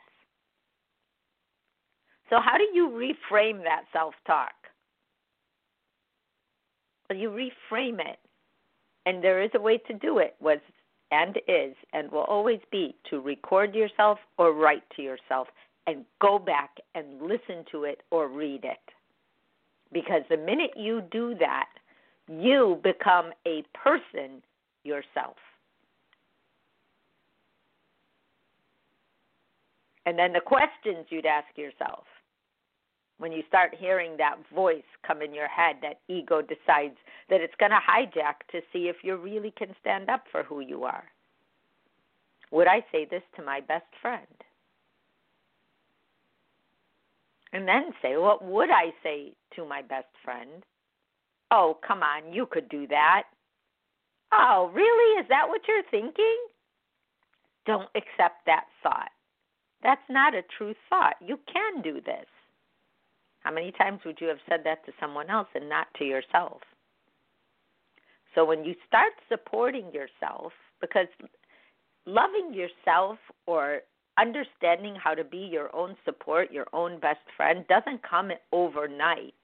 So 2.30 2.38
how 2.40 2.58
do 2.58 2.66
you 2.74 2.88
reframe 2.90 3.62
that 3.64 3.82
self-talk? 3.92 4.52
Well, 7.10 7.18
you 7.18 7.30
reframe 7.30 8.00
it 8.00 8.18
And 9.06 9.24
there 9.24 9.42
is 9.42 9.50
a 9.54 9.60
way 9.60 9.78
to 9.78 9.94
do 9.94 10.18
it, 10.18 10.36
was 10.40 10.58
and 11.10 11.38
is 11.48 11.74
and 11.92 12.10
will 12.12 12.24
always 12.24 12.60
be 12.70 12.94
to 13.10 13.20
record 13.20 13.74
yourself 13.74 14.18
or 14.38 14.52
write 14.54 14.84
to 14.96 15.02
yourself 15.02 15.48
and 15.86 16.04
go 16.20 16.38
back 16.38 16.70
and 16.94 17.22
listen 17.22 17.64
to 17.72 17.84
it 17.84 18.02
or 18.10 18.28
read 18.28 18.64
it. 18.64 18.78
Because 19.92 20.22
the 20.30 20.36
minute 20.36 20.72
you 20.76 21.02
do 21.10 21.34
that, 21.40 21.68
you 22.30 22.78
become 22.82 23.32
a 23.46 23.64
person 23.74 24.42
yourself. 24.84 25.36
And 30.06 30.18
then 30.18 30.32
the 30.32 30.40
questions 30.40 31.06
you'd 31.10 31.26
ask 31.26 31.46
yourself 31.56 32.04
when 33.18 33.32
you 33.32 33.42
start 33.48 33.74
hearing 33.78 34.16
that 34.16 34.36
voice 34.54 34.82
come 35.06 35.20
in 35.20 35.34
your 35.34 35.48
head, 35.48 35.76
that 35.82 36.00
ego 36.08 36.40
decides 36.40 36.96
that 37.28 37.40
it's 37.42 37.54
going 37.58 37.70
to 37.70 37.76
hijack 37.76 38.36
to 38.50 38.60
see 38.72 38.88
if 38.88 38.96
you 39.02 39.16
really 39.16 39.52
can 39.58 39.74
stand 39.80 40.08
up 40.08 40.24
for 40.32 40.42
who 40.42 40.60
you 40.60 40.84
are. 40.84 41.04
Would 42.50 42.66
I 42.66 42.84
say 42.90 43.06
this 43.08 43.22
to 43.36 43.42
my 43.42 43.60
best 43.60 43.84
friend? 44.00 44.26
And 47.52 47.68
then 47.68 47.90
say, 48.00 48.16
What 48.16 48.42
would 48.42 48.70
I 48.70 48.92
say 49.02 49.32
to 49.56 49.66
my 49.66 49.82
best 49.82 50.08
friend? 50.24 50.64
Oh, 51.50 51.78
come 51.86 52.02
on, 52.02 52.32
you 52.32 52.46
could 52.46 52.68
do 52.68 52.86
that. 52.88 53.24
Oh, 54.32 54.70
really? 54.72 55.20
Is 55.20 55.26
that 55.28 55.48
what 55.48 55.62
you're 55.66 55.82
thinking? 55.90 56.36
Don't 57.66 57.88
accept 57.96 58.46
that 58.46 58.66
thought. 58.82 59.10
That's 59.82 60.00
not 60.08 60.34
a 60.34 60.42
true 60.56 60.74
thought. 60.88 61.14
You 61.20 61.38
can 61.52 61.82
do 61.82 61.94
this. 61.94 62.26
How 63.40 63.52
many 63.52 63.72
times 63.72 64.00
would 64.04 64.20
you 64.20 64.28
have 64.28 64.38
said 64.48 64.60
that 64.64 64.84
to 64.86 64.92
someone 65.00 65.30
else 65.30 65.48
and 65.54 65.68
not 65.68 65.86
to 65.98 66.04
yourself? 66.04 66.60
So 68.34 68.44
when 68.44 68.64
you 68.64 68.74
start 68.86 69.12
supporting 69.28 69.86
yourself, 69.92 70.52
because 70.80 71.08
loving 72.06 72.52
yourself 72.54 73.18
or 73.46 73.80
understanding 74.18 74.94
how 75.02 75.14
to 75.14 75.24
be 75.24 75.38
your 75.38 75.74
own 75.74 75.96
support, 76.04 76.52
your 76.52 76.66
own 76.72 77.00
best 77.00 77.20
friend, 77.36 77.64
doesn't 77.68 78.02
come 78.08 78.30
overnight. 78.52 79.34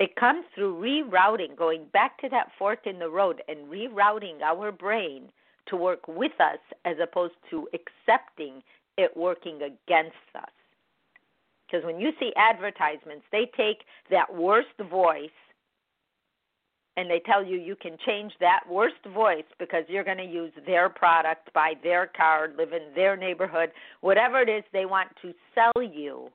It 0.00 0.16
comes 0.16 0.46
through 0.54 0.80
rerouting, 0.80 1.54
going 1.56 1.84
back 1.92 2.18
to 2.22 2.28
that 2.30 2.48
fork 2.58 2.86
in 2.86 2.98
the 2.98 3.10
road 3.10 3.42
and 3.48 3.68
rerouting 3.68 4.40
our 4.40 4.72
brain 4.72 5.30
to 5.66 5.76
work 5.76 6.08
with 6.08 6.32
us 6.40 6.58
as 6.86 6.96
opposed 7.02 7.34
to 7.50 7.68
accepting 7.74 8.62
it 8.96 9.14
working 9.14 9.56
against 9.56 10.16
us. 10.34 10.50
Because 11.66 11.84
when 11.84 12.00
you 12.00 12.12
see 12.18 12.32
advertisements, 12.36 13.26
they 13.30 13.50
take 13.54 13.84
that 14.10 14.34
worst 14.34 14.68
voice 14.90 15.28
and 16.96 17.10
they 17.10 17.20
tell 17.20 17.44
you 17.44 17.58
you 17.58 17.76
can 17.76 17.96
change 18.04 18.32
that 18.40 18.60
worst 18.68 19.04
voice 19.14 19.44
because 19.58 19.84
you're 19.86 20.02
going 20.02 20.16
to 20.16 20.24
use 20.24 20.52
their 20.66 20.88
product, 20.88 21.52
buy 21.52 21.74
their 21.82 22.06
car, 22.06 22.48
live 22.56 22.72
in 22.72 22.92
their 22.94 23.18
neighborhood, 23.18 23.70
whatever 24.00 24.40
it 24.40 24.48
is 24.48 24.64
they 24.72 24.86
want 24.86 25.10
to 25.20 25.34
sell 25.54 25.82
you 25.82 26.30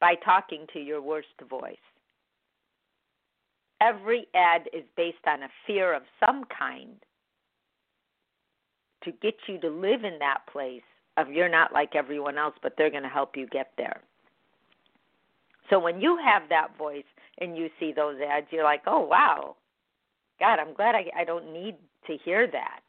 by 0.00 0.14
talking 0.24 0.66
to 0.72 0.80
your 0.80 1.02
worst 1.02 1.28
voice. 1.48 1.76
Every 3.80 4.26
ad 4.34 4.68
is 4.72 4.84
based 4.96 5.26
on 5.26 5.42
a 5.42 5.48
fear 5.66 5.94
of 5.94 6.02
some 6.24 6.44
kind 6.56 6.96
to 9.04 9.12
get 9.22 9.34
you 9.46 9.58
to 9.60 9.68
live 9.68 10.04
in 10.04 10.18
that 10.18 10.40
place 10.52 10.82
of 11.16 11.30
you're 11.30 11.48
not 11.48 11.72
like 11.72 11.94
everyone 11.94 12.38
else, 12.38 12.54
but 12.62 12.74
they're 12.76 12.90
going 12.90 13.02
to 13.02 13.08
help 13.08 13.36
you 13.36 13.46
get 13.46 13.72
there. 13.76 14.02
So 15.70 15.78
when 15.78 16.00
you 16.00 16.18
have 16.22 16.48
that 16.48 16.76
voice 16.76 17.04
and 17.38 17.56
you 17.56 17.68
see 17.78 17.92
those 17.94 18.16
ads, 18.20 18.46
you're 18.50 18.64
like, 18.64 18.82
oh, 18.86 19.00
wow. 19.00 19.56
God, 20.38 20.58
I'm 20.58 20.74
glad 20.74 20.94
I, 20.94 21.04
I 21.16 21.24
don't 21.24 21.52
need 21.52 21.76
to 22.06 22.16
hear 22.24 22.46
that. 22.50 22.80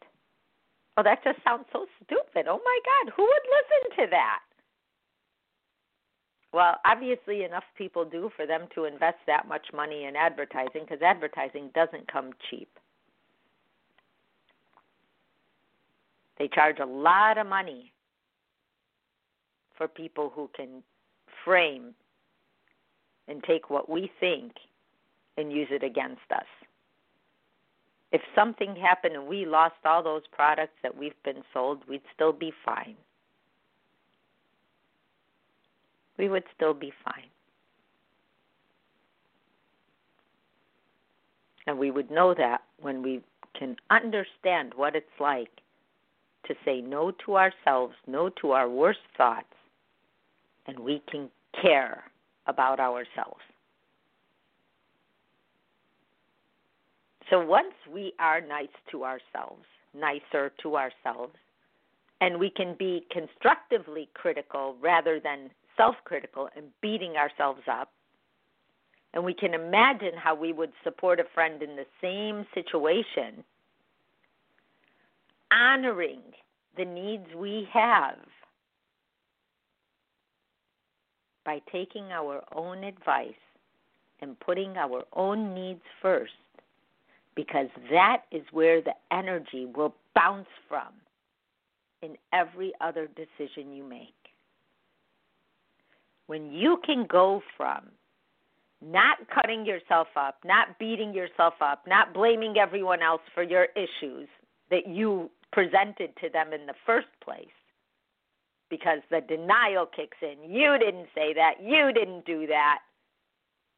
Oh, 0.98 1.04
that 1.04 1.24
just 1.24 1.40
sounds 1.44 1.66
so 1.72 1.86
stupid. 2.04 2.48
Oh, 2.50 2.60
my 2.64 2.80
God, 2.86 3.14
who 3.16 3.24
would 3.24 3.48
listen 3.48 4.04
to 4.04 4.10
that? 4.12 4.40
Well, 6.54 6.76
obviously, 6.86 7.44
enough 7.44 7.64
people 7.78 8.04
do 8.04 8.30
for 8.36 8.46
them 8.46 8.68
to 8.76 8.86
invest 8.86 9.20
that 9.26 9.48
much 9.48 9.68
money 9.74 10.04
in 10.04 10.16
advertising 10.16 10.82
because 10.82 11.02
advertising 11.02 11.70
doesn't 11.74 12.12
come 12.12 12.32
cheap. 12.50 12.70
They 16.38 16.50
charge 16.50 16.80
a 16.80 16.86
lot 16.86 17.38
of 17.38 17.48
money 17.48 17.94
for 19.78 19.88
people 19.88 20.32
who 20.36 20.50
can 20.56 20.84
frame 21.46 21.94
and 23.28 23.44
take 23.44 23.70
what 23.70 23.90
we 23.90 24.12
think 24.20 24.54
and 25.38 25.54
use 25.54 25.70
it 25.72 25.84
against 25.84 26.30
us. 26.36 26.46
If 28.12 28.22
something 28.36 28.76
happened 28.76 29.16
and 29.16 29.28
we 29.28 29.46
lost 29.46 29.76
all 29.86 30.04
those 30.04 30.24
products 30.32 30.74
that 30.84 30.98
we've 30.98 31.24
been 31.24 31.44
sold, 31.54 31.84
we'd 31.88 32.02
still 32.14 32.34
be 32.34 32.52
fine. 32.66 32.96
We 36.22 36.30
would 36.30 36.44
still 36.56 36.76
be 36.76 36.94
fine. 37.04 37.32
And 41.66 41.80
we 41.80 41.90
would 41.90 42.12
know 42.12 42.36
that 42.36 42.62
when 42.80 43.02
we 43.02 43.24
can 43.58 43.76
understand 43.90 44.74
what 44.76 44.96
it's 44.96 45.20
like 45.20 45.50
to 46.46 46.54
say 46.64 46.80
no 46.80 47.10
to 47.26 47.38
ourselves, 47.38 47.96
no 48.06 48.30
to 48.40 48.52
our 48.52 48.70
worst 48.70 49.00
thoughts, 49.18 49.56
and 50.68 50.78
we 50.78 51.02
can 51.10 51.28
care 51.60 52.04
about 52.46 52.80
ourselves. 52.80 53.42
So 57.32 57.44
once 57.44 57.74
we 57.92 58.14
are 58.20 58.42
nice 58.42 58.68
to 58.92 59.06
ourselves, 59.06 59.66
nicer 59.96 60.52
to 60.62 60.76
ourselves, 60.78 61.34
and 62.20 62.40
we 62.40 62.52
can 62.52 62.76
be 62.78 63.08
constructively 63.10 64.08
critical 64.14 64.76
rather 64.80 65.20
than 65.20 65.50
self 65.82 65.96
critical 66.04 66.48
and 66.56 66.66
beating 66.82 67.16
ourselves 67.16 67.62
up, 67.72 67.90
and 69.14 69.24
we 69.24 69.34
can 69.34 69.54
imagine 69.54 70.14
how 70.16 70.36
we 70.36 70.54
would 70.54 70.72
support 70.84 71.20
a 71.20 71.24
friend 71.34 71.64
in 71.64 71.76
the 71.76 71.86
same 72.02 72.46
situation, 72.54 73.44
honoring 75.52 76.22
the 76.78 76.86
needs 76.86 77.26
we 77.36 77.68
have 77.74 78.18
by 81.44 81.60
taking 81.72 82.06
our 82.12 82.44
own 82.54 82.84
advice 82.84 83.34
and 84.22 84.40
putting 84.40 84.78
our 84.78 85.04
own 85.14 85.56
needs 85.56 85.82
first, 86.00 86.32
because 87.36 87.70
that 87.90 88.24
is 88.32 88.44
where 88.52 88.82
the 88.82 88.94
energy 89.12 89.66
will 89.76 89.96
bounce 90.14 90.48
from 90.70 90.94
in 92.04 92.16
every 92.32 92.72
other 92.82 93.08
decision 93.08 93.74
you 93.74 93.84
make. 93.84 94.14
When 96.32 96.54
you 96.54 96.80
can 96.86 97.08
go 97.10 97.42
from 97.58 97.92
not 98.82 99.18
cutting 99.36 99.66
yourself 99.66 100.08
up, 100.16 100.38
not 100.46 100.80
beating 100.80 101.14
yourself 101.14 101.56
up, 101.60 101.84
not 101.86 102.14
blaming 102.14 102.56
everyone 102.58 103.02
else 103.02 103.20
for 103.34 103.44
your 103.44 103.68
issues 103.76 104.30
that 104.70 104.88
you 104.88 105.30
presented 105.52 106.16
to 106.22 106.30
them 106.30 106.54
in 106.54 106.68
the 106.68 106.74
first 106.86 107.10
place, 107.22 107.58
because 108.70 109.00
the 109.10 109.20
denial 109.28 109.86
kicks 109.86 110.20
in. 110.22 110.50
You 110.50 110.78
didn't 110.80 111.08
say 111.14 111.34
that. 111.34 111.56
You 111.62 111.92
didn't 111.92 112.26
do 112.26 112.48
that. 112.48 112.80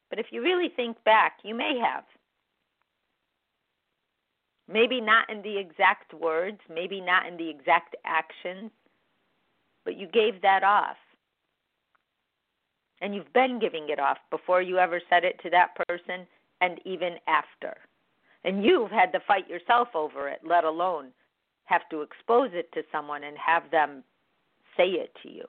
But 0.08 0.20
if 0.20 0.26
you 0.30 0.40
really 0.40 0.68
think 0.76 1.02
back, 1.02 1.38
you 1.42 1.56
may 1.56 1.76
have. 1.84 2.04
Maybe 4.72 5.00
not 5.00 5.28
in 5.28 5.42
the 5.42 5.58
exact 5.58 6.14
words, 6.14 6.60
maybe 6.72 7.00
not 7.00 7.26
in 7.26 7.36
the 7.36 7.50
exact 7.50 7.96
actions, 8.04 8.70
but 9.84 9.96
you 9.96 10.06
gave 10.06 10.40
that 10.42 10.62
off. 10.62 10.98
And 13.04 13.14
you've 13.14 13.34
been 13.34 13.58
giving 13.58 13.90
it 13.90 13.98
off 13.98 14.16
before 14.30 14.62
you 14.62 14.78
ever 14.78 14.98
said 15.10 15.24
it 15.24 15.38
to 15.42 15.50
that 15.50 15.76
person 15.86 16.26
and 16.62 16.80
even 16.86 17.16
after. 17.28 17.76
And 18.44 18.64
you've 18.64 18.90
had 18.90 19.12
to 19.12 19.20
fight 19.28 19.46
yourself 19.46 19.88
over 19.94 20.26
it, 20.26 20.40
let 20.42 20.64
alone 20.64 21.08
have 21.66 21.82
to 21.90 22.00
expose 22.00 22.48
it 22.54 22.72
to 22.72 22.82
someone 22.90 23.22
and 23.24 23.36
have 23.36 23.64
them 23.70 24.04
say 24.74 24.88
it 24.88 25.14
to 25.22 25.30
you. 25.30 25.44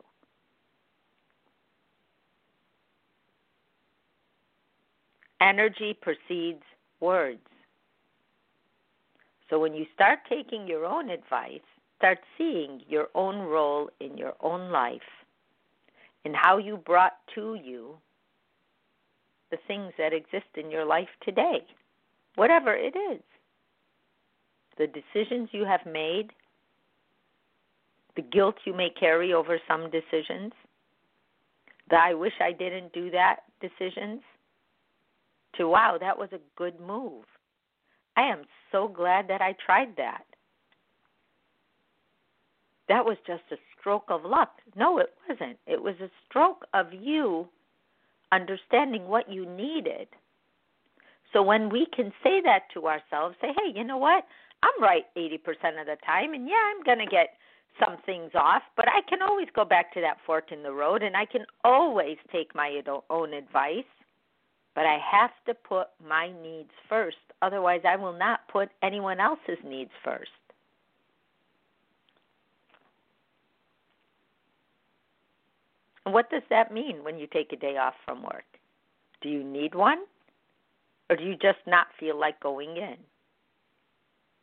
Energy 5.40 5.98
precedes 6.02 6.64
words. 7.00 7.40
So 9.50 9.60
when 9.60 9.74
you 9.74 9.86
start 9.94 10.20
taking 10.28 10.68
your 10.68 10.86
own 10.86 11.10
advice, 11.10 11.62
start 12.00 12.20
seeing 12.38 12.82
your 12.90 13.08
own 13.16 13.38
role 13.38 13.90
in 14.02 14.18
your 14.18 14.34
own 14.42 14.72
life 14.72 15.02
and 16.26 16.36
how 16.36 16.58
you 16.58 16.78
brought 16.78 17.14
to 17.36 17.58
you 17.64 17.96
the 19.52 19.58
things 19.68 19.94
that 19.98 20.12
exist 20.12 20.50
in 20.56 20.72
your 20.72 20.84
life 20.84 21.08
today, 21.24 21.64
whatever 22.36 22.74
it 22.74 22.96
is. 23.14 23.22
The 24.78 24.88
decisions 24.88 25.50
you 25.52 25.64
have 25.64 25.86
made, 25.86 26.32
the 28.16 28.24
guilt 28.24 28.56
you 28.66 28.74
may 28.74 28.90
carry 28.90 29.34
over 29.34 29.60
some 29.68 29.90
decisions, 29.92 30.52
the 31.90 31.98
I 31.98 32.16
wish 32.16 32.34
I 32.42 32.52
didn't 32.52 32.92
do 32.92 33.12
that 33.12 33.42
decisions, 33.62 34.22
to 35.58 35.70
wow, 35.70 35.98
that 36.00 36.18
was 36.18 36.30
a 36.34 36.40
good 36.58 36.80
move. 36.80 37.24
I 38.18 38.24
am 38.24 38.44
so 38.72 38.88
glad 38.88 39.28
that 39.28 39.42
I 39.42 39.56
tried 39.66 39.96
that. 39.98 40.24
That 42.90 43.06
was 43.06 43.18
just 43.26 43.44
a 43.52 43.56
stroke 43.86 44.06
of 44.10 44.26
luck. 44.26 44.50
No, 44.76 44.98
it 44.98 45.14
wasn't. 45.30 45.58
It 45.68 45.84
was 45.84 45.94
a 46.02 46.10
stroke 46.28 46.66
of 46.74 46.88
you 46.92 47.48
understanding 48.32 49.08
what 49.08 49.32
you 49.32 49.46
needed. 49.46 50.08
So 51.32 51.44
when 51.44 51.70
we 51.70 51.86
can 51.96 52.12
say 52.24 52.42
that 52.44 52.64
to 52.74 52.88
ourselves, 52.88 53.36
say, 53.40 53.50
hey, 53.50 53.78
you 53.78 53.84
know 53.84 53.98
what? 53.98 54.24
I'm 54.64 54.84
right 54.84 55.04
80% 55.16 55.80
of 55.80 55.86
the 55.86 55.98
time, 56.04 56.34
and 56.34 56.48
yeah, 56.48 56.56
I'm 56.76 56.84
going 56.84 57.06
to 57.06 57.12
get 57.12 57.36
some 57.80 57.98
things 58.06 58.32
off, 58.34 58.64
but 58.76 58.86
I 58.88 59.02
can 59.08 59.22
always 59.22 59.48
go 59.54 59.66
back 59.66 59.94
to 59.94 60.02
that 60.02 60.18
fork 60.26 60.52
in 60.52 60.64
the 60.64 60.72
road, 60.72 61.04
and 61.04 61.16
I 61.16 61.26
can 61.26 61.46
always 61.64 62.18
take 62.32 62.56
my 62.56 62.82
own 63.10 63.34
advice. 63.34 63.84
But 64.74 64.86
I 64.86 64.98
have 65.12 65.32
to 65.46 65.54
put 65.54 65.88
my 66.06 66.32
needs 66.42 66.72
first. 66.90 67.18
Otherwise, 67.42 67.82
I 67.88 67.98
will 67.98 68.18
not 68.18 68.48
put 68.52 68.70
anyone 68.82 69.20
else's 69.20 69.60
needs 69.64 69.92
first. 70.04 70.32
What 76.06 76.30
does 76.30 76.44
that 76.50 76.72
mean 76.72 77.04
when 77.04 77.18
you 77.18 77.28
take 77.28 77.52
a 77.52 77.56
day 77.56 77.78
off 77.78 77.96
from 78.06 78.24
work? 78.24 78.46
Do 79.22 79.30
you 79.30 79.44
need 79.44 79.74
one? 79.74 80.00
Or 81.10 81.16
do 81.16 81.24
you 81.24 81.34
just 81.34 81.60
not 81.68 81.88
feel 82.00 82.20
like 82.20 82.40
going 82.40 82.78
in? 82.78 82.98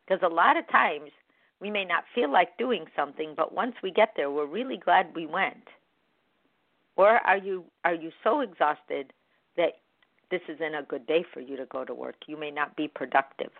Because 0.05 0.21
a 0.23 0.33
lot 0.33 0.57
of 0.57 0.67
times 0.69 1.09
we 1.59 1.69
may 1.69 1.85
not 1.85 2.03
feel 2.13 2.31
like 2.31 2.57
doing 2.57 2.85
something, 2.95 3.33
but 3.35 3.53
once 3.53 3.75
we 3.81 3.91
get 3.91 4.13
there, 4.15 4.29
we're 4.29 4.45
really 4.45 4.77
glad 4.77 5.15
we 5.15 5.25
went. 5.25 5.67
Or 6.95 7.09
are 7.25 7.37
you 7.37 7.63
are 7.85 7.95
you 7.95 8.11
so 8.23 8.41
exhausted 8.41 9.13
that 9.57 9.79
this 10.29 10.41
isn't 10.47 10.75
a 10.75 10.83
good 10.83 11.07
day 11.07 11.25
for 11.33 11.39
you 11.39 11.57
to 11.57 11.65
go 11.65 11.85
to 11.85 11.93
work? 11.93 12.15
You 12.27 12.37
may 12.37 12.51
not 12.51 12.75
be 12.75 12.87
productive. 12.87 13.51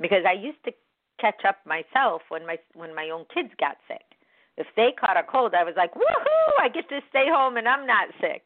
Because 0.00 0.24
I 0.28 0.32
used 0.32 0.62
to 0.66 0.72
catch 1.18 1.44
up 1.48 1.56
myself 1.66 2.22
when 2.28 2.46
my 2.46 2.58
when 2.74 2.94
my 2.94 3.10
own 3.10 3.24
kids 3.32 3.50
got 3.58 3.78
sick. 3.88 4.13
If 4.56 4.66
they 4.76 4.92
caught 4.92 5.16
a 5.16 5.22
cold, 5.22 5.54
I 5.54 5.64
was 5.64 5.74
like, 5.76 5.94
"Woohoo! 5.94 6.60
I 6.60 6.68
get 6.68 6.88
to 6.88 7.00
stay 7.10 7.26
home 7.28 7.56
and 7.56 7.68
I'm 7.68 7.86
not 7.86 8.08
sick." 8.20 8.42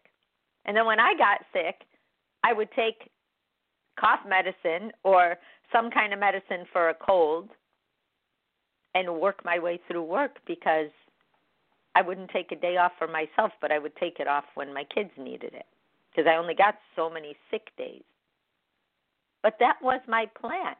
And 0.64 0.76
then 0.76 0.86
when 0.86 1.00
I 1.00 1.14
got 1.14 1.44
sick, 1.52 1.84
I 2.44 2.52
would 2.52 2.70
take 2.72 3.10
cough 3.98 4.20
medicine 4.26 4.92
or 5.02 5.36
some 5.72 5.90
kind 5.90 6.12
of 6.12 6.18
medicine 6.18 6.64
for 6.72 6.88
a 6.88 6.94
cold 6.94 7.50
and 8.94 9.20
work 9.20 9.44
my 9.44 9.58
way 9.58 9.80
through 9.86 10.02
work 10.02 10.38
because 10.46 10.90
I 11.94 12.02
wouldn't 12.02 12.30
take 12.30 12.52
a 12.52 12.56
day 12.56 12.76
off 12.76 12.92
for 12.98 13.08
myself, 13.08 13.52
but 13.60 13.72
I 13.72 13.78
would 13.78 13.96
take 13.96 14.20
it 14.20 14.28
off 14.28 14.44
when 14.54 14.72
my 14.72 14.84
kids 14.84 15.10
needed 15.18 15.52
it 15.54 15.66
because 16.10 16.28
I 16.28 16.36
only 16.36 16.54
got 16.54 16.76
so 16.96 17.10
many 17.10 17.36
sick 17.50 17.68
days. 17.76 18.02
But 19.42 19.56
that 19.60 19.76
was 19.82 20.00
my 20.08 20.26
plan. 20.40 20.74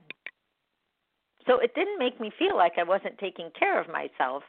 So 1.46 1.58
it 1.58 1.74
didn't 1.74 1.98
make 1.98 2.20
me 2.20 2.30
feel 2.38 2.56
like 2.56 2.74
I 2.78 2.82
wasn't 2.82 3.18
taking 3.18 3.50
care 3.58 3.80
of 3.80 3.88
myself. 3.88 4.42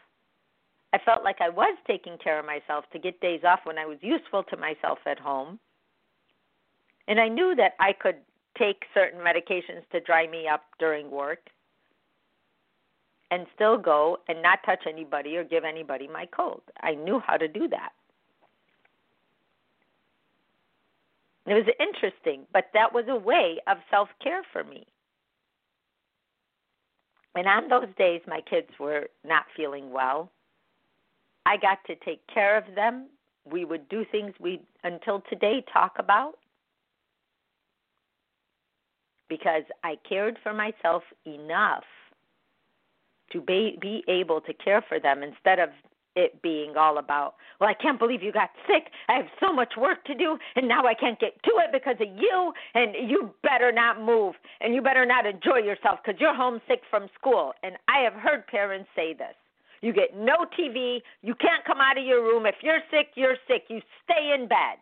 I 0.94 0.98
felt 1.06 1.24
like 1.24 1.38
I 1.40 1.50
was 1.50 1.78
taking 1.86 2.18
care 2.18 2.40
of 2.40 2.46
myself 2.46 2.86
to 2.94 3.00
get 3.00 3.22
days 3.22 3.42
off 3.44 3.60
when 3.64 3.78
I 3.78 3.86
was 3.86 3.98
useful 4.02 4.44
to 4.44 4.58
myself 4.58 5.00
at 5.06 5.20
home. 5.20 5.60
And 7.08 7.20
I 7.20 7.28
knew 7.28 7.56
that 7.56 7.74
I 7.80 7.94
could 7.94 8.18
take 8.58 8.84
certain 8.94 9.20
medications 9.20 9.88
to 9.92 10.00
dry 10.00 10.28
me 10.28 10.48
up 10.48 10.64
during 10.80 11.12
work 11.12 11.50
and 13.32 13.46
still 13.54 13.78
go 13.78 14.18
and 14.28 14.42
not 14.42 14.60
touch 14.66 14.84
anybody 14.88 15.38
or 15.38 15.44
give 15.44 15.64
anybody 15.64 16.08
my 16.08 16.26
cold. 16.26 16.62
I 16.82 16.96
knew 16.96 17.20
how 17.20 17.38
to 17.38 17.48
do 17.48 17.68
that. 17.68 17.92
It 21.46 21.54
was 21.54 21.66
interesting, 21.80 22.46
but 22.54 22.66
that 22.74 22.94
was 22.94 23.06
a 23.08 23.16
way 23.16 23.58
of 23.68 23.78
self 23.90 24.10
care 24.22 24.44
for 24.52 24.64
me. 24.64 24.86
And 27.36 27.48
on 27.48 27.70
those 27.70 27.88
days, 27.98 28.22
my 28.28 28.42
kids 28.42 28.68
were 28.80 29.08
not 29.26 29.46
feeling 29.56 29.92
well. 29.92 30.32
I 31.46 31.58
got 31.58 31.80
to 31.88 31.96
take 32.06 32.22
care 32.34 32.58
of 32.58 32.64
them. 32.76 33.08
We 33.46 33.66
would 33.66 33.88
do 33.90 34.06
things 34.12 34.34
we, 34.40 34.62
until 34.84 35.24
today, 35.30 35.64
talk 35.72 35.94
about 35.98 36.34
because 39.30 39.64
I 39.84 39.96
cared 40.08 40.38
for 40.44 40.54
myself 40.54 41.04
enough 41.26 41.84
to 43.32 43.42
be, 43.42 43.78
be 43.80 44.04
able 44.08 44.42
to 44.42 44.54
care 44.54 44.84
for 44.88 45.00
them 45.00 45.24
instead 45.24 45.60
of 45.60 45.70
it 46.16 46.42
being 46.42 46.76
all 46.76 46.98
about, 46.98 47.36
well, 47.60 47.70
I 47.70 47.74
can't 47.74 48.00
believe 48.00 48.24
you 48.24 48.32
got 48.32 48.50
sick. 48.68 48.92
I 49.08 49.14
have 49.14 49.28
so 49.40 49.54
much 49.54 49.74
work 49.78 50.04
to 50.06 50.16
do, 50.16 50.38
and 50.56 50.68
now 50.68 50.86
I 50.86 50.94
can't 50.94 51.20
get 51.20 51.42
to 51.44 51.52
it 51.60 51.72
because 51.72 51.96
of 52.02 52.08
you, 52.18 52.52
and 52.74 53.10
you 53.10 53.34
better 53.44 53.72
not 53.72 54.02
move, 54.02 54.36
and 54.60 54.74
you 54.74 54.82
better 54.82 55.06
not 55.06 55.26
enjoy 55.26 55.58
yourself 55.58 56.00
because 56.04 56.20
you're 56.20 56.36
homesick 56.36 56.82
from 56.90 57.08
school. 57.18 57.54
And 57.64 57.76
I 57.88 58.00
have 58.04 58.14
heard 58.14 58.48
parents 58.48 58.90
say 58.96 59.14
this. 59.14 59.36
You 59.82 59.94
get 59.94 60.16
no 60.16 60.46
TV, 60.58 61.02
you 61.22 61.36
can't 61.36 61.64
come 61.66 61.80
out 61.80 61.98
of 61.98 62.06
your 62.06 62.22
room. 62.22 62.46
If 62.46 62.56
you're 62.62 62.82
sick, 62.92 63.08
you're 63.16 63.38
sick. 63.48 63.64
You 63.70 63.82
stay 64.04 64.36
in 64.36 64.48
bed. 64.48 64.80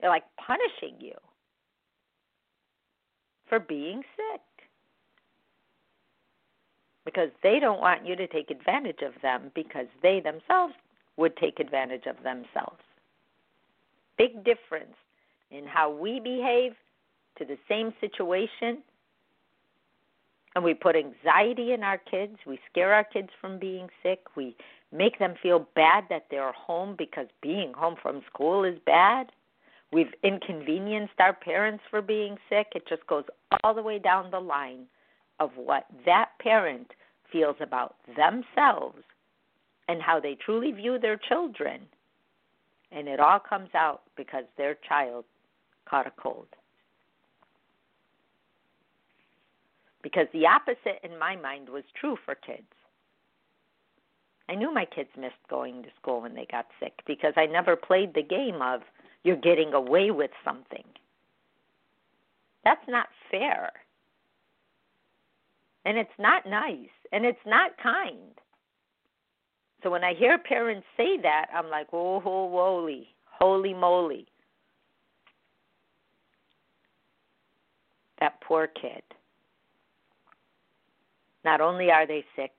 They're 0.00 0.10
like 0.10 0.24
punishing 0.36 0.96
you 1.00 1.14
for 3.48 3.60
being 3.60 4.02
sick 4.16 4.40
because 7.04 7.28
they 7.42 7.58
don't 7.60 7.80
want 7.80 8.06
you 8.06 8.16
to 8.16 8.26
take 8.26 8.50
advantage 8.50 9.02
of 9.02 9.12
them 9.22 9.52
because 9.54 9.86
they 10.02 10.20
themselves 10.20 10.74
would 11.16 11.36
take 11.36 11.60
advantage 11.60 12.06
of 12.06 12.16
themselves. 12.16 12.80
Big 14.18 14.44
difference 14.44 14.96
in 15.50 15.66
how 15.66 15.90
we 15.90 16.20
behave 16.20 16.72
to 17.38 17.44
the 17.44 17.58
same 17.68 17.92
situation. 18.00 18.82
And 20.54 20.62
we 20.62 20.74
put 20.74 20.96
anxiety 20.96 21.72
in 21.72 21.82
our 21.82 21.98
kids. 21.98 22.36
We 22.46 22.60
scare 22.70 22.94
our 22.94 23.04
kids 23.04 23.30
from 23.40 23.58
being 23.58 23.88
sick. 24.02 24.20
We 24.36 24.56
make 24.92 25.18
them 25.18 25.34
feel 25.42 25.66
bad 25.74 26.04
that 26.10 26.26
they're 26.30 26.52
home 26.52 26.94
because 26.96 27.26
being 27.42 27.72
home 27.72 27.96
from 28.00 28.22
school 28.32 28.64
is 28.64 28.78
bad. 28.86 29.26
We've 29.92 30.12
inconvenienced 30.22 31.14
our 31.18 31.32
parents 31.32 31.82
for 31.90 32.02
being 32.02 32.36
sick. 32.48 32.68
It 32.74 32.84
just 32.88 33.06
goes 33.06 33.24
all 33.62 33.74
the 33.74 33.82
way 33.82 33.98
down 33.98 34.30
the 34.30 34.40
line 34.40 34.86
of 35.40 35.50
what 35.56 35.86
that 36.06 36.30
parent 36.40 36.88
feels 37.32 37.56
about 37.60 37.96
themselves 38.16 39.02
and 39.88 40.00
how 40.00 40.20
they 40.20 40.36
truly 40.44 40.72
view 40.72 40.98
their 40.98 41.16
children. 41.28 41.82
And 42.92 43.08
it 43.08 43.20
all 43.20 43.40
comes 43.40 43.70
out 43.74 44.02
because 44.16 44.44
their 44.56 44.76
child 44.88 45.24
caught 45.88 46.06
a 46.06 46.12
cold. 46.16 46.46
Because 50.04 50.26
the 50.34 50.46
opposite 50.46 51.00
in 51.02 51.18
my 51.18 51.34
mind 51.34 51.70
was 51.70 51.82
true 51.98 52.18
for 52.26 52.34
kids. 52.34 52.68
I 54.50 54.54
knew 54.54 54.72
my 54.72 54.84
kids 54.84 55.08
missed 55.18 55.34
going 55.48 55.82
to 55.82 55.88
school 56.00 56.20
when 56.20 56.34
they 56.34 56.46
got 56.50 56.66
sick 56.78 56.92
because 57.06 57.32
I 57.36 57.46
never 57.46 57.74
played 57.74 58.12
the 58.14 58.22
game 58.22 58.60
of 58.60 58.82
you're 59.22 59.36
getting 59.36 59.72
away 59.72 60.10
with 60.10 60.30
something. 60.44 60.84
That's 62.64 62.86
not 62.86 63.06
fair. 63.30 63.70
And 65.86 65.96
it's 65.96 66.10
not 66.18 66.46
nice. 66.46 66.92
And 67.10 67.24
it's 67.24 67.38
not 67.46 67.70
kind. 67.82 68.38
So 69.82 69.90
when 69.90 70.04
I 70.04 70.12
hear 70.12 70.36
parents 70.36 70.86
say 70.98 71.16
that, 71.22 71.46
I'm 71.54 71.70
like, 71.70 71.88
oh, 71.94 72.20
holy, 72.20 73.08
holy 73.24 73.72
moly. 73.72 74.26
That 78.20 78.40
poor 78.42 78.66
kid. 78.66 79.02
Not 81.44 81.60
only 81.60 81.90
are 81.90 82.06
they 82.06 82.24
sick, 82.36 82.52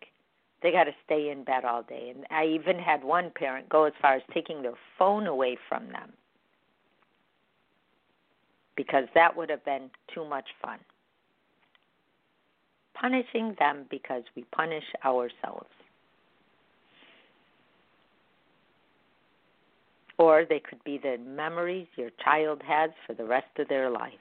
they 0.62 0.72
got 0.72 0.86
to 0.86 0.96
stay 1.06 1.30
in 1.30 1.44
bed 1.44 1.66
all 1.66 1.84
day. 1.84 2.14
And 2.16 2.26
I 2.32 2.46
even 2.46 2.78
had 2.80 3.04
one 3.04 3.32
parent 3.36 3.70
go 3.70 3.86
as 3.86 3.94
far 4.02 4.16
as 4.16 4.22
taking 4.34 4.62
their 4.62 4.74
phone 4.98 5.28
away 5.28 5.58
from 5.70 5.88
them 5.92 6.14
because 8.76 9.06
that 9.14 9.36
would 9.36 9.50
have 9.50 9.64
been 9.66 9.90
too 10.14 10.26
much 10.26 10.46
fun. 10.62 10.80
Punishing 12.94 13.56
them 13.60 13.86
because 13.90 14.24
we 14.36 14.44
punish 14.56 14.84
ourselves. 15.04 15.70
Or 20.18 20.46
they 20.48 20.62
could 20.62 20.82
be 20.86 20.98
the 20.98 21.18
memories 21.18 21.88
your 21.98 22.12
child 22.24 22.62
has 22.66 22.90
for 23.06 23.14
the 23.14 23.26
rest 23.26 23.48
of 23.60 23.68
their 23.68 23.90
lives. 23.90 24.16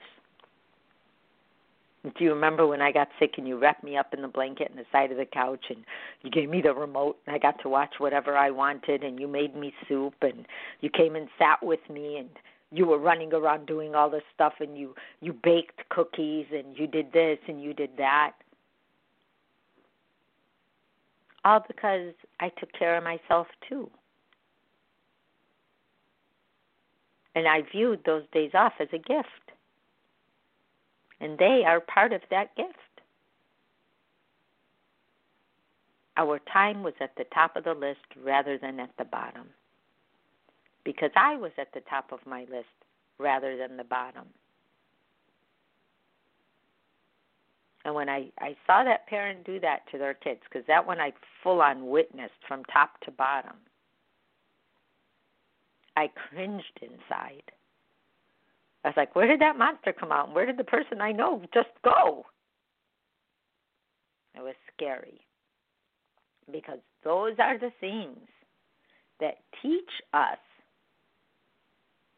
Do 2.05 2.23
you 2.23 2.33
remember 2.33 2.67
when 2.67 2.81
I 2.81 2.91
got 2.91 3.09
sick 3.19 3.33
and 3.37 3.47
you 3.47 3.57
wrapped 3.57 3.83
me 3.83 3.97
up 3.97 4.13
in 4.13 4.21
the 4.21 4.27
blanket 4.27 4.69
on 4.69 4.77
the 4.77 4.85
side 4.91 5.11
of 5.11 5.17
the 5.17 5.25
couch 5.25 5.65
and 5.69 5.83
you 6.21 6.29
gave 6.29 6.49
me 6.49 6.61
the 6.61 6.73
remote 6.73 7.17
and 7.25 7.35
I 7.35 7.39
got 7.39 7.59
to 7.63 7.69
watch 7.69 7.95
whatever 7.97 8.37
I 8.37 8.51
wanted 8.51 9.03
and 9.03 9.19
you 9.19 9.27
made 9.27 9.55
me 9.55 9.73
soup 9.87 10.13
and 10.21 10.45
you 10.81 10.89
came 10.89 11.15
and 11.15 11.27
sat 11.39 11.63
with 11.63 11.79
me 11.89 12.17
and 12.17 12.29
you 12.71 12.85
were 12.85 12.99
running 12.99 13.33
around 13.33 13.65
doing 13.65 13.95
all 13.95 14.09
this 14.09 14.23
stuff 14.33 14.53
and 14.59 14.77
you 14.77 14.93
you 15.21 15.33
baked 15.33 15.87
cookies 15.89 16.45
and 16.51 16.77
you 16.77 16.85
did 16.85 17.11
this 17.11 17.39
and 17.47 17.61
you 17.61 17.73
did 17.73 17.91
that 17.97 18.33
all 21.43 21.63
because 21.65 22.13
I 22.39 22.49
took 22.49 22.71
care 22.73 22.97
of 22.97 23.03
myself 23.03 23.47
too 23.67 23.89
And 27.35 27.47
I 27.47 27.61
viewed 27.69 28.03
those 28.05 28.23
days 28.31 28.51
off 28.53 28.73
as 28.79 28.87
a 28.93 28.97
gift. 28.97 29.44
And 31.25 31.39
they 31.39 31.63
are 31.65 31.79
part 31.79 32.13
of 32.13 32.21
that 32.29 32.55
gift. 32.55 32.77
Our 36.17 36.39
time 36.53 36.83
was 36.83 36.93
at 37.01 37.15
the 37.17 37.23
top 37.33 37.55
of 37.55 37.63
the 37.63 37.73
list 37.73 38.05
rather 38.23 38.59
than 38.59 38.79
at 38.79 38.91
the 38.99 39.05
bottom. 39.05 39.47
Because 40.83 41.09
I 41.15 41.35
was 41.35 41.49
at 41.57 41.73
the 41.73 41.81
top 41.89 42.11
of 42.11 42.19
my 42.27 42.41
list 42.41 42.67
rather 43.17 43.57
than 43.57 43.75
the 43.75 43.83
bottom. 43.83 44.25
And 47.85 47.95
when 47.95 48.07
I, 48.07 48.27
I 48.39 48.55
saw 48.67 48.83
that 48.83 49.07
parent 49.07 49.47
do 49.47 49.59
that 49.61 49.79
to 49.91 49.97
their 49.97 50.13
kids, 50.13 50.41
because 50.47 50.67
that 50.67 50.85
one 50.85 50.99
I 50.99 51.11
full 51.41 51.59
on 51.59 51.87
witnessed 51.87 52.33
from 52.47 52.63
top 52.65 52.99
to 53.01 53.09
bottom, 53.09 53.55
I 55.97 56.07
cringed 56.29 56.79
inside. 56.83 57.51
I 58.85 58.89
was 58.89 58.97
like, 58.97 59.15
where 59.15 59.25
did 59.25 59.41
that 59.41 59.57
monster 59.57 59.91
come 59.91 60.11
out? 60.11 60.31
Where 60.31 60.45
did 60.45 60.57
the 60.57 60.63
person 60.63 61.01
I 61.01 61.11
know 61.11 61.41
just 61.55 61.69
go? 61.83 62.23
It 64.35 64.43
was 64.43 64.53
scary 64.75 65.21
because 66.51 66.77
those 67.03 67.33
are 67.39 67.57
the 67.57 67.71
things 67.79 68.19
that 69.19 69.37
teach 69.63 69.89
us 70.13 70.37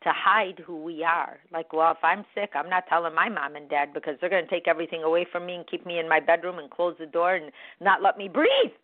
to 0.04 0.10
hide 0.10 0.60
who 0.60 0.84
we 0.84 1.06
are. 1.06 1.38
Like, 1.54 1.72
well, 1.72 1.92
if 1.92 2.04
I'm 2.04 2.26
sick, 2.36 2.50
I'm 2.54 2.70
not 2.70 2.84
telling 2.90 3.16
my 3.16 3.30
mom 3.30 3.56
and 3.56 3.70
dad 3.70 3.94
because 3.94 4.16
they're 4.20 4.30
going 4.30 4.44
to 4.44 4.50
take 4.50 4.68
everything 4.68 5.04
away 5.04 5.26
from 5.32 5.46
me 5.46 5.56
and 5.56 5.68
keep 5.68 5.86
me 5.86 6.00
in 6.00 6.10
my 6.10 6.20
bedroom 6.20 6.60
and 6.60 6.70
close 6.70 6.96
the 7.00 7.06
door 7.06 7.36
and 7.36 7.50
not 7.80 8.04
let 8.04 8.18
me 8.18 8.28
breathe 8.28 8.76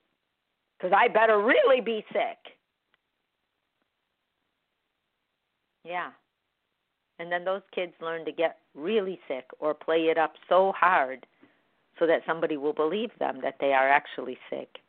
because 0.78 0.94
I 0.96 1.10
better 1.10 1.44
really 1.44 1.82
be 1.82 2.06
sick. 2.14 2.56
Yeah. 5.84 6.12
And 7.20 7.32
then 7.32 7.46
those 7.46 7.62
kids 7.74 7.94
learn 8.02 8.26
to 8.26 8.32
get 8.32 8.58
really 8.76 9.20
sick 9.28 9.46
or 9.60 9.74
play 9.74 10.06
it 10.10 10.18
up 10.18 10.34
so 10.50 10.74
hard 10.76 11.26
so 12.00 12.08
that 12.08 12.22
somebody 12.26 12.58
will 12.58 12.74
believe 12.74 13.12
them 13.20 13.40
that 13.44 13.58
they 13.60 13.74
are 13.74 13.88
actually 13.88 14.38
sick. 14.50 14.80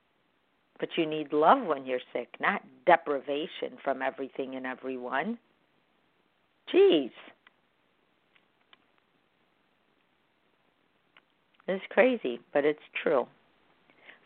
But 0.81 0.89
you 0.97 1.07
need 1.07 1.33
love 1.33 1.65
when 1.67 1.87
you're 1.87 2.01
sick, 2.13 2.29
not 2.41 2.63
deprivation 2.87 3.79
from 3.83 4.03
everything 4.03 4.57
and 4.57 4.67
everyone. 4.67 5.39
Jeez. 6.73 7.11
It's 11.69 11.85
crazy, 11.91 12.41
but 12.53 12.65
it's 12.65 12.79
true. 13.03 13.27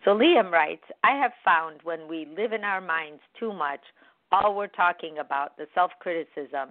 So 0.05 0.11
Liam 0.11 0.51
writes, 0.51 0.85
I 1.05 1.17
have 1.17 1.33
found 1.45 1.81
when 1.83 2.09
we 2.09 2.27
live 2.37 2.53
in 2.53 2.65
our 2.65 2.81
minds 2.81 3.21
too 3.39 3.53
much, 3.53 3.81
all 4.33 4.55
we're 4.55 4.67
talking 4.69 5.19
about, 5.19 5.57
the 5.57 5.67
self 5.75 5.91
criticism, 6.01 6.71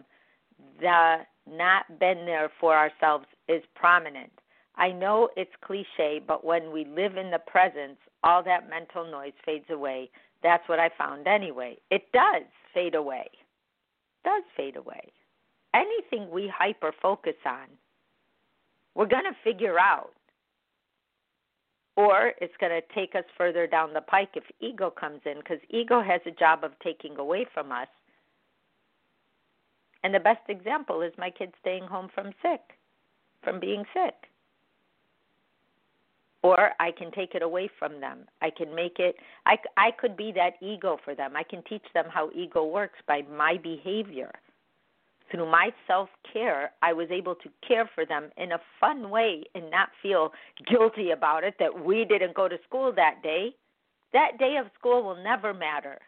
the 0.79 1.17
not 1.49 1.99
been 1.99 2.25
there 2.25 2.51
for 2.59 2.75
ourselves 2.75 3.25
is 3.47 3.63
prominent. 3.75 4.31
I 4.75 4.91
know 4.91 5.29
it's 5.35 5.51
cliche, 5.63 6.21
but 6.25 6.45
when 6.45 6.71
we 6.71 6.85
live 6.85 7.17
in 7.17 7.31
the 7.31 7.41
presence, 7.47 7.97
all 8.23 8.43
that 8.43 8.69
mental 8.69 9.09
noise 9.09 9.33
fades 9.45 9.69
away. 9.69 10.09
That's 10.43 10.67
what 10.69 10.79
I 10.79 10.89
found 10.97 11.27
anyway. 11.27 11.77
It 11.89 12.03
does 12.13 12.43
fade 12.73 12.95
away. 12.95 13.29
It 13.31 14.27
does 14.27 14.43
fade 14.55 14.75
away. 14.75 15.11
Anything 15.73 16.29
we 16.29 16.51
hyper 16.55 16.93
focus 17.01 17.35
on, 17.45 17.67
we're 18.93 19.07
going 19.07 19.23
to 19.23 19.35
figure 19.43 19.79
out. 19.79 20.11
Or 21.95 22.33
it's 22.39 22.53
going 22.59 22.71
to 22.71 22.93
take 22.93 23.15
us 23.15 23.23
further 23.35 23.65
down 23.65 23.93
the 23.93 24.01
pike 24.01 24.29
if 24.35 24.43
ego 24.59 24.91
comes 24.91 25.21
in, 25.25 25.39
because 25.39 25.57
ego 25.69 26.03
has 26.03 26.21
a 26.27 26.31
job 26.31 26.63
of 26.63 26.71
taking 26.83 27.17
away 27.17 27.45
from 27.51 27.71
us. 27.71 27.87
And 30.03 30.13
the 30.13 30.19
best 30.19 30.47
example 30.49 31.01
is 31.01 31.11
my 31.17 31.29
kids 31.29 31.53
staying 31.61 31.87
home 31.87 32.09
from 32.13 32.31
sick, 32.41 32.61
from 33.43 33.59
being 33.59 33.83
sick 33.93 34.15
or 36.47 36.71
I 36.79 36.91
can 36.91 37.11
take 37.11 37.35
it 37.35 37.41
away 37.41 37.69
from 37.79 37.99
them. 37.99 38.19
I 38.41 38.49
can 38.49 38.73
make 38.73 38.99
it 38.99 39.15
I 39.45 39.57
I 39.75 39.91
could 39.91 40.15
be 40.15 40.31
that 40.33 40.53
ego 40.61 40.97
for 41.03 41.15
them. 41.15 41.35
I 41.35 41.43
can 41.43 41.63
teach 41.63 41.85
them 41.93 42.05
how 42.09 42.29
ego 42.33 42.65
works 42.65 42.99
by 43.07 43.23
my 43.23 43.57
behavior. 43.61 44.31
Through 45.29 45.51
my 45.51 45.71
self-care, 45.87 46.71
I 46.81 46.93
was 46.93 47.09
able 47.11 47.35
to 47.35 47.49
care 47.67 47.89
for 47.93 48.05
them 48.05 48.29
in 48.37 48.53
a 48.53 48.61
fun 48.79 49.09
way 49.09 49.43
and 49.55 49.69
not 49.69 49.89
feel 50.01 50.31
guilty 50.69 51.11
about 51.11 51.43
it 51.43 51.55
that 51.59 51.83
we 51.85 52.05
didn't 52.05 52.33
go 52.33 52.47
to 52.47 52.57
school 52.65 52.93
that 52.95 53.21
day. 53.21 53.53
That 54.13 54.37
day 54.39 54.55
of 54.57 54.67
school 54.79 55.03
will 55.03 55.21
never 55.21 55.53
matter. 55.53 55.99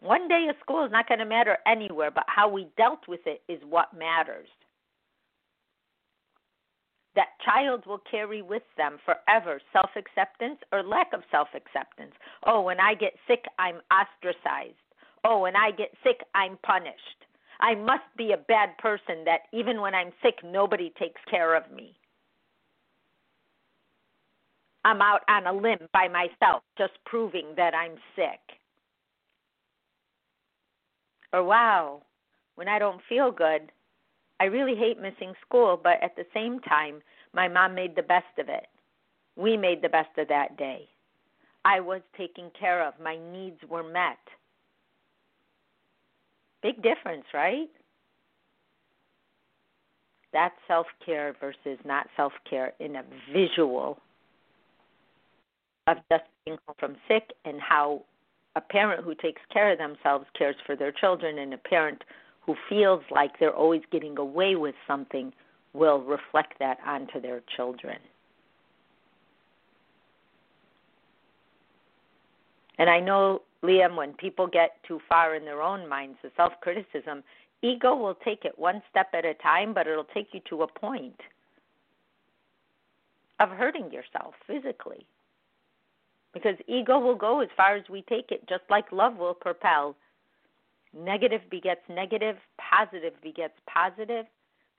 One 0.00 0.28
day 0.28 0.46
of 0.48 0.56
school 0.60 0.84
is 0.84 0.92
not 0.92 1.08
going 1.08 1.18
to 1.18 1.24
matter 1.24 1.58
anywhere, 1.66 2.10
but 2.10 2.24
how 2.28 2.48
we 2.48 2.68
dealt 2.76 3.08
with 3.08 3.20
it 3.26 3.42
is 3.48 3.60
what 3.68 3.96
matters 3.96 4.48
that 7.18 7.34
child 7.44 7.84
will 7.84 8.00
carry 8.08 8.42
with 8.42 8.62
them 8.76 8.96
forever 9.04 9.60
self 9.72 9.90
acceptance 9.96 10.58
or 10.70 10.84
lack 10.84 11.12
of 11.12 11.22
self 11.32 11.48
acceptance. 11.52 12.12
Oh, 12.46 12.62
when 12.62 12.78
I 12.78 12.94
get 12.94 13.14
sick, 13.26 13.44
I'm 13.58 13.80
ostracized. 13.90 14.76
Oh, 15.24 15.40
when 15.40 15.56
I 15.56 15.72
get 15.76 15.90
sick, 16.04 16.20
I'm 16.36 16.56
punished. 16.64 17.26
I 17.58 17.74
must 17.74 18.06
be 18.16 18.30
a 18.30 18.36
bad 18.36 18.78
person 18.78 19.24
that 19.24 19.50
even 19.52 19.80
when 19.80 19.96
I'm 19.96 20.12
sick, 20.22 20.36
nobody 20.44 20.92
takes 20.96 21.20
care 21.28 21.56
of 21.56 21.64
me. 21.72 21.96
I'm 24.84 25.02
out 25.02 25.22
on 25.28 25.48
a 25.48 25.52
limb 25.52 25.88
by 25.92 26.06
myself, 26.06 26.62
just 26.78 26.92
proving 27.04 27.46
that 27.56 27.74
I'm 27.74 27.96
sick. 28.14 28.57
Or, 31.32 31.44
wow, 31.44 32.02
when 32.54 32.68
I 32.68 32.78
don't 32.78 33.00
feel 33.08 33.30
good, 33.30 33.70
I 34.40 34.44
really 34.44 34.76
hate 34.76 35.00
missing 35.00 35.34
school, 35.46 35.78
but 35.82 36.02
at 36.02 36.16
the 36.16 36.24
same 36.32 36.60
time, 36.60 37.02
my 37.34 37.48
mom 37.48 37.74
made 37.74 37.96
the 37.96 38.02
best 38.02 38.38
of 38.38 38.48
it. 38.48 38.66
We 39.36 39.56
made 39.56 39.82
the 39.82 39.88
best 39.88 40.16
of 40.16 40.28
that 40.28 40.56
day. 40.56 40.88
I 41.64 41.80
was 41.80 42.00
taken 42.16 42.50
care 42.58 42.86
of. 42.86 42.94
My 43.02 43.18
needs 43.32 43.58
were 43.68 43.82
met. 43.82 44.18
Big 46.62 46.76
difference, 46.82 47.24
right? 47.34 47.68
That's 50.32 50.54
self 50.66 50.86
care 51.04 51.34
versus 51.40 51.78
not 51.84 52.06
self 52.16 52.32
care 52.48 52.72
in 52.80 52.96
a 52.96 53.04
visual 53.32 53.98
of 55.86 55.96
just 56.10 56.24
being 56.44 56.58
home 56.66 56.76
from 56.78 56.96
sick 57.06 57.30
and 57.44 57.60
how 57.60 58.02
a 58.58 58.60
parent 58.60 59.04
who 59.04 59.14
takes 59.14 59.40
care 59.52 59.70
of 59.70 59.78
themselves 59.78 60.26
cares 60.36 60.56
for 60.66 60.74
their 60.74 60.90
children 60.90 61.38
and 61.38 61.54
a 61.54 61.58
parent 61.58 62.02
who 62.44 62.56
feels 62.68 63.02
like 63.08 63.30
they're 63.38 63.54
always 63.54 63.82
getting 63.92 64.18
away 64.18 64.56
with 64.56 64.74
something 64.84 65.32
will 65.74 66.00
reflect 66.00 66.54
that 66.58 66.78
onto 66.84 67.20
their 67.20 67.40
children. 67.56 67.98
And 72.78 72.90
I 72.90 72.98
know, 72.98 73.42
Liam, 73.62 73.96
when 73.96 74.12
people 74.14 74.48
get 74.48 74.82
too 74.86 75.00
far 75.08 75.36
in 75.36 75.44
their 75.44 75.62
own 75.62 75.88
minds, 75.88 76.18
the 76.22 76.30
self 76.36 76.52
criticism, 76.60 77.22
ego 77.62 77.94
will 77.94 78.16
take 78.24 78.44
it 78.44 78.58
one 78.58 78.82
step 78.90 79.08
at 79.14 79.24
a 79.24 79.34
time, 79.34 79.72
but 79.72 79.86
it'll 79.86 80.02
take 80.02 80.28
you 80.32 80.40
to 80.48 80.62
a 80.62 80.66
point 80.66 81.20
of 83.38 83.50
hurting 83.50 83.92
yourself 83.92 84.34
physically. 84.48 85.06
Because 86.34 86.56
ego 86.66 86.98
will 86.98 87.14
go 87.14 87.40
as 87.40 87.48
far 87.56 87.76
as 87.76 87.84
we 87.88 88.02
take 88.02 88.30
it, 88.30 88.48
just 88.48 88.64
like 88.68 88.92
love 88.92 89.16
will 89.16 89.34
propel 89.34 89.96
Negative 90.94 91.42
begets 91.50 91.82
negative, 91.88 92.36
positive 92.58 93.12
begets 93.22 93.54
positive. 93.72 94.26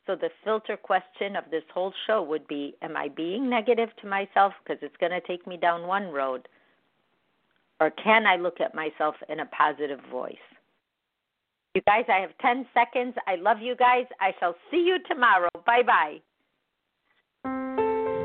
So 0.07 0.15
the 0.15 0.29
filter 0.43 0.75
question 0.75 1.35
of 1.35 1.43
this 1.51 1.63
whole 1.71 1.93
show 2.07 2.23
would 2.23 2.47
be 2.47 2.75
Am 2.81 2.97
I 2.97 3.09
being 3.09 3.49
negative 3.49 3.89
to 4.01 4.07
myself 4.07 4.53
because 4.63 4.81
it's 4.81 4.97
going 4.97 5.12
to 5.12 5.21
take 5.21 5.45
me 5.45 5.57
down 5.57 5.88
one 5.88 6.07
road? 6.07 6.47
Or 7.79 7.91
can 7.91 8.25
I 8.25 8.35
look 8.35 8.59
at 8.59 8.75
myself 8.75 9.15
in 9.29 9.39
a 9.39 9.45
positive 9.45 9.99
voice? 10.12 10.35
You 11.75 11.81
guys, 11.85 12.05
I 12.09 12.19
have 12.19 12.31
10 12.41 12.65
seconds. 12.73 13.13
I 13.27 13.35
love 13.35 13.62
you 13.62 13.75
guys. 13.75 14.05
I 14.19 14.33
shall 14.39 14.55
see 14.71 14.83
you 14.83 14.97
tomorrow. 15.07 15.49
Bye 15.65 15.83
bye. 15.85 16.17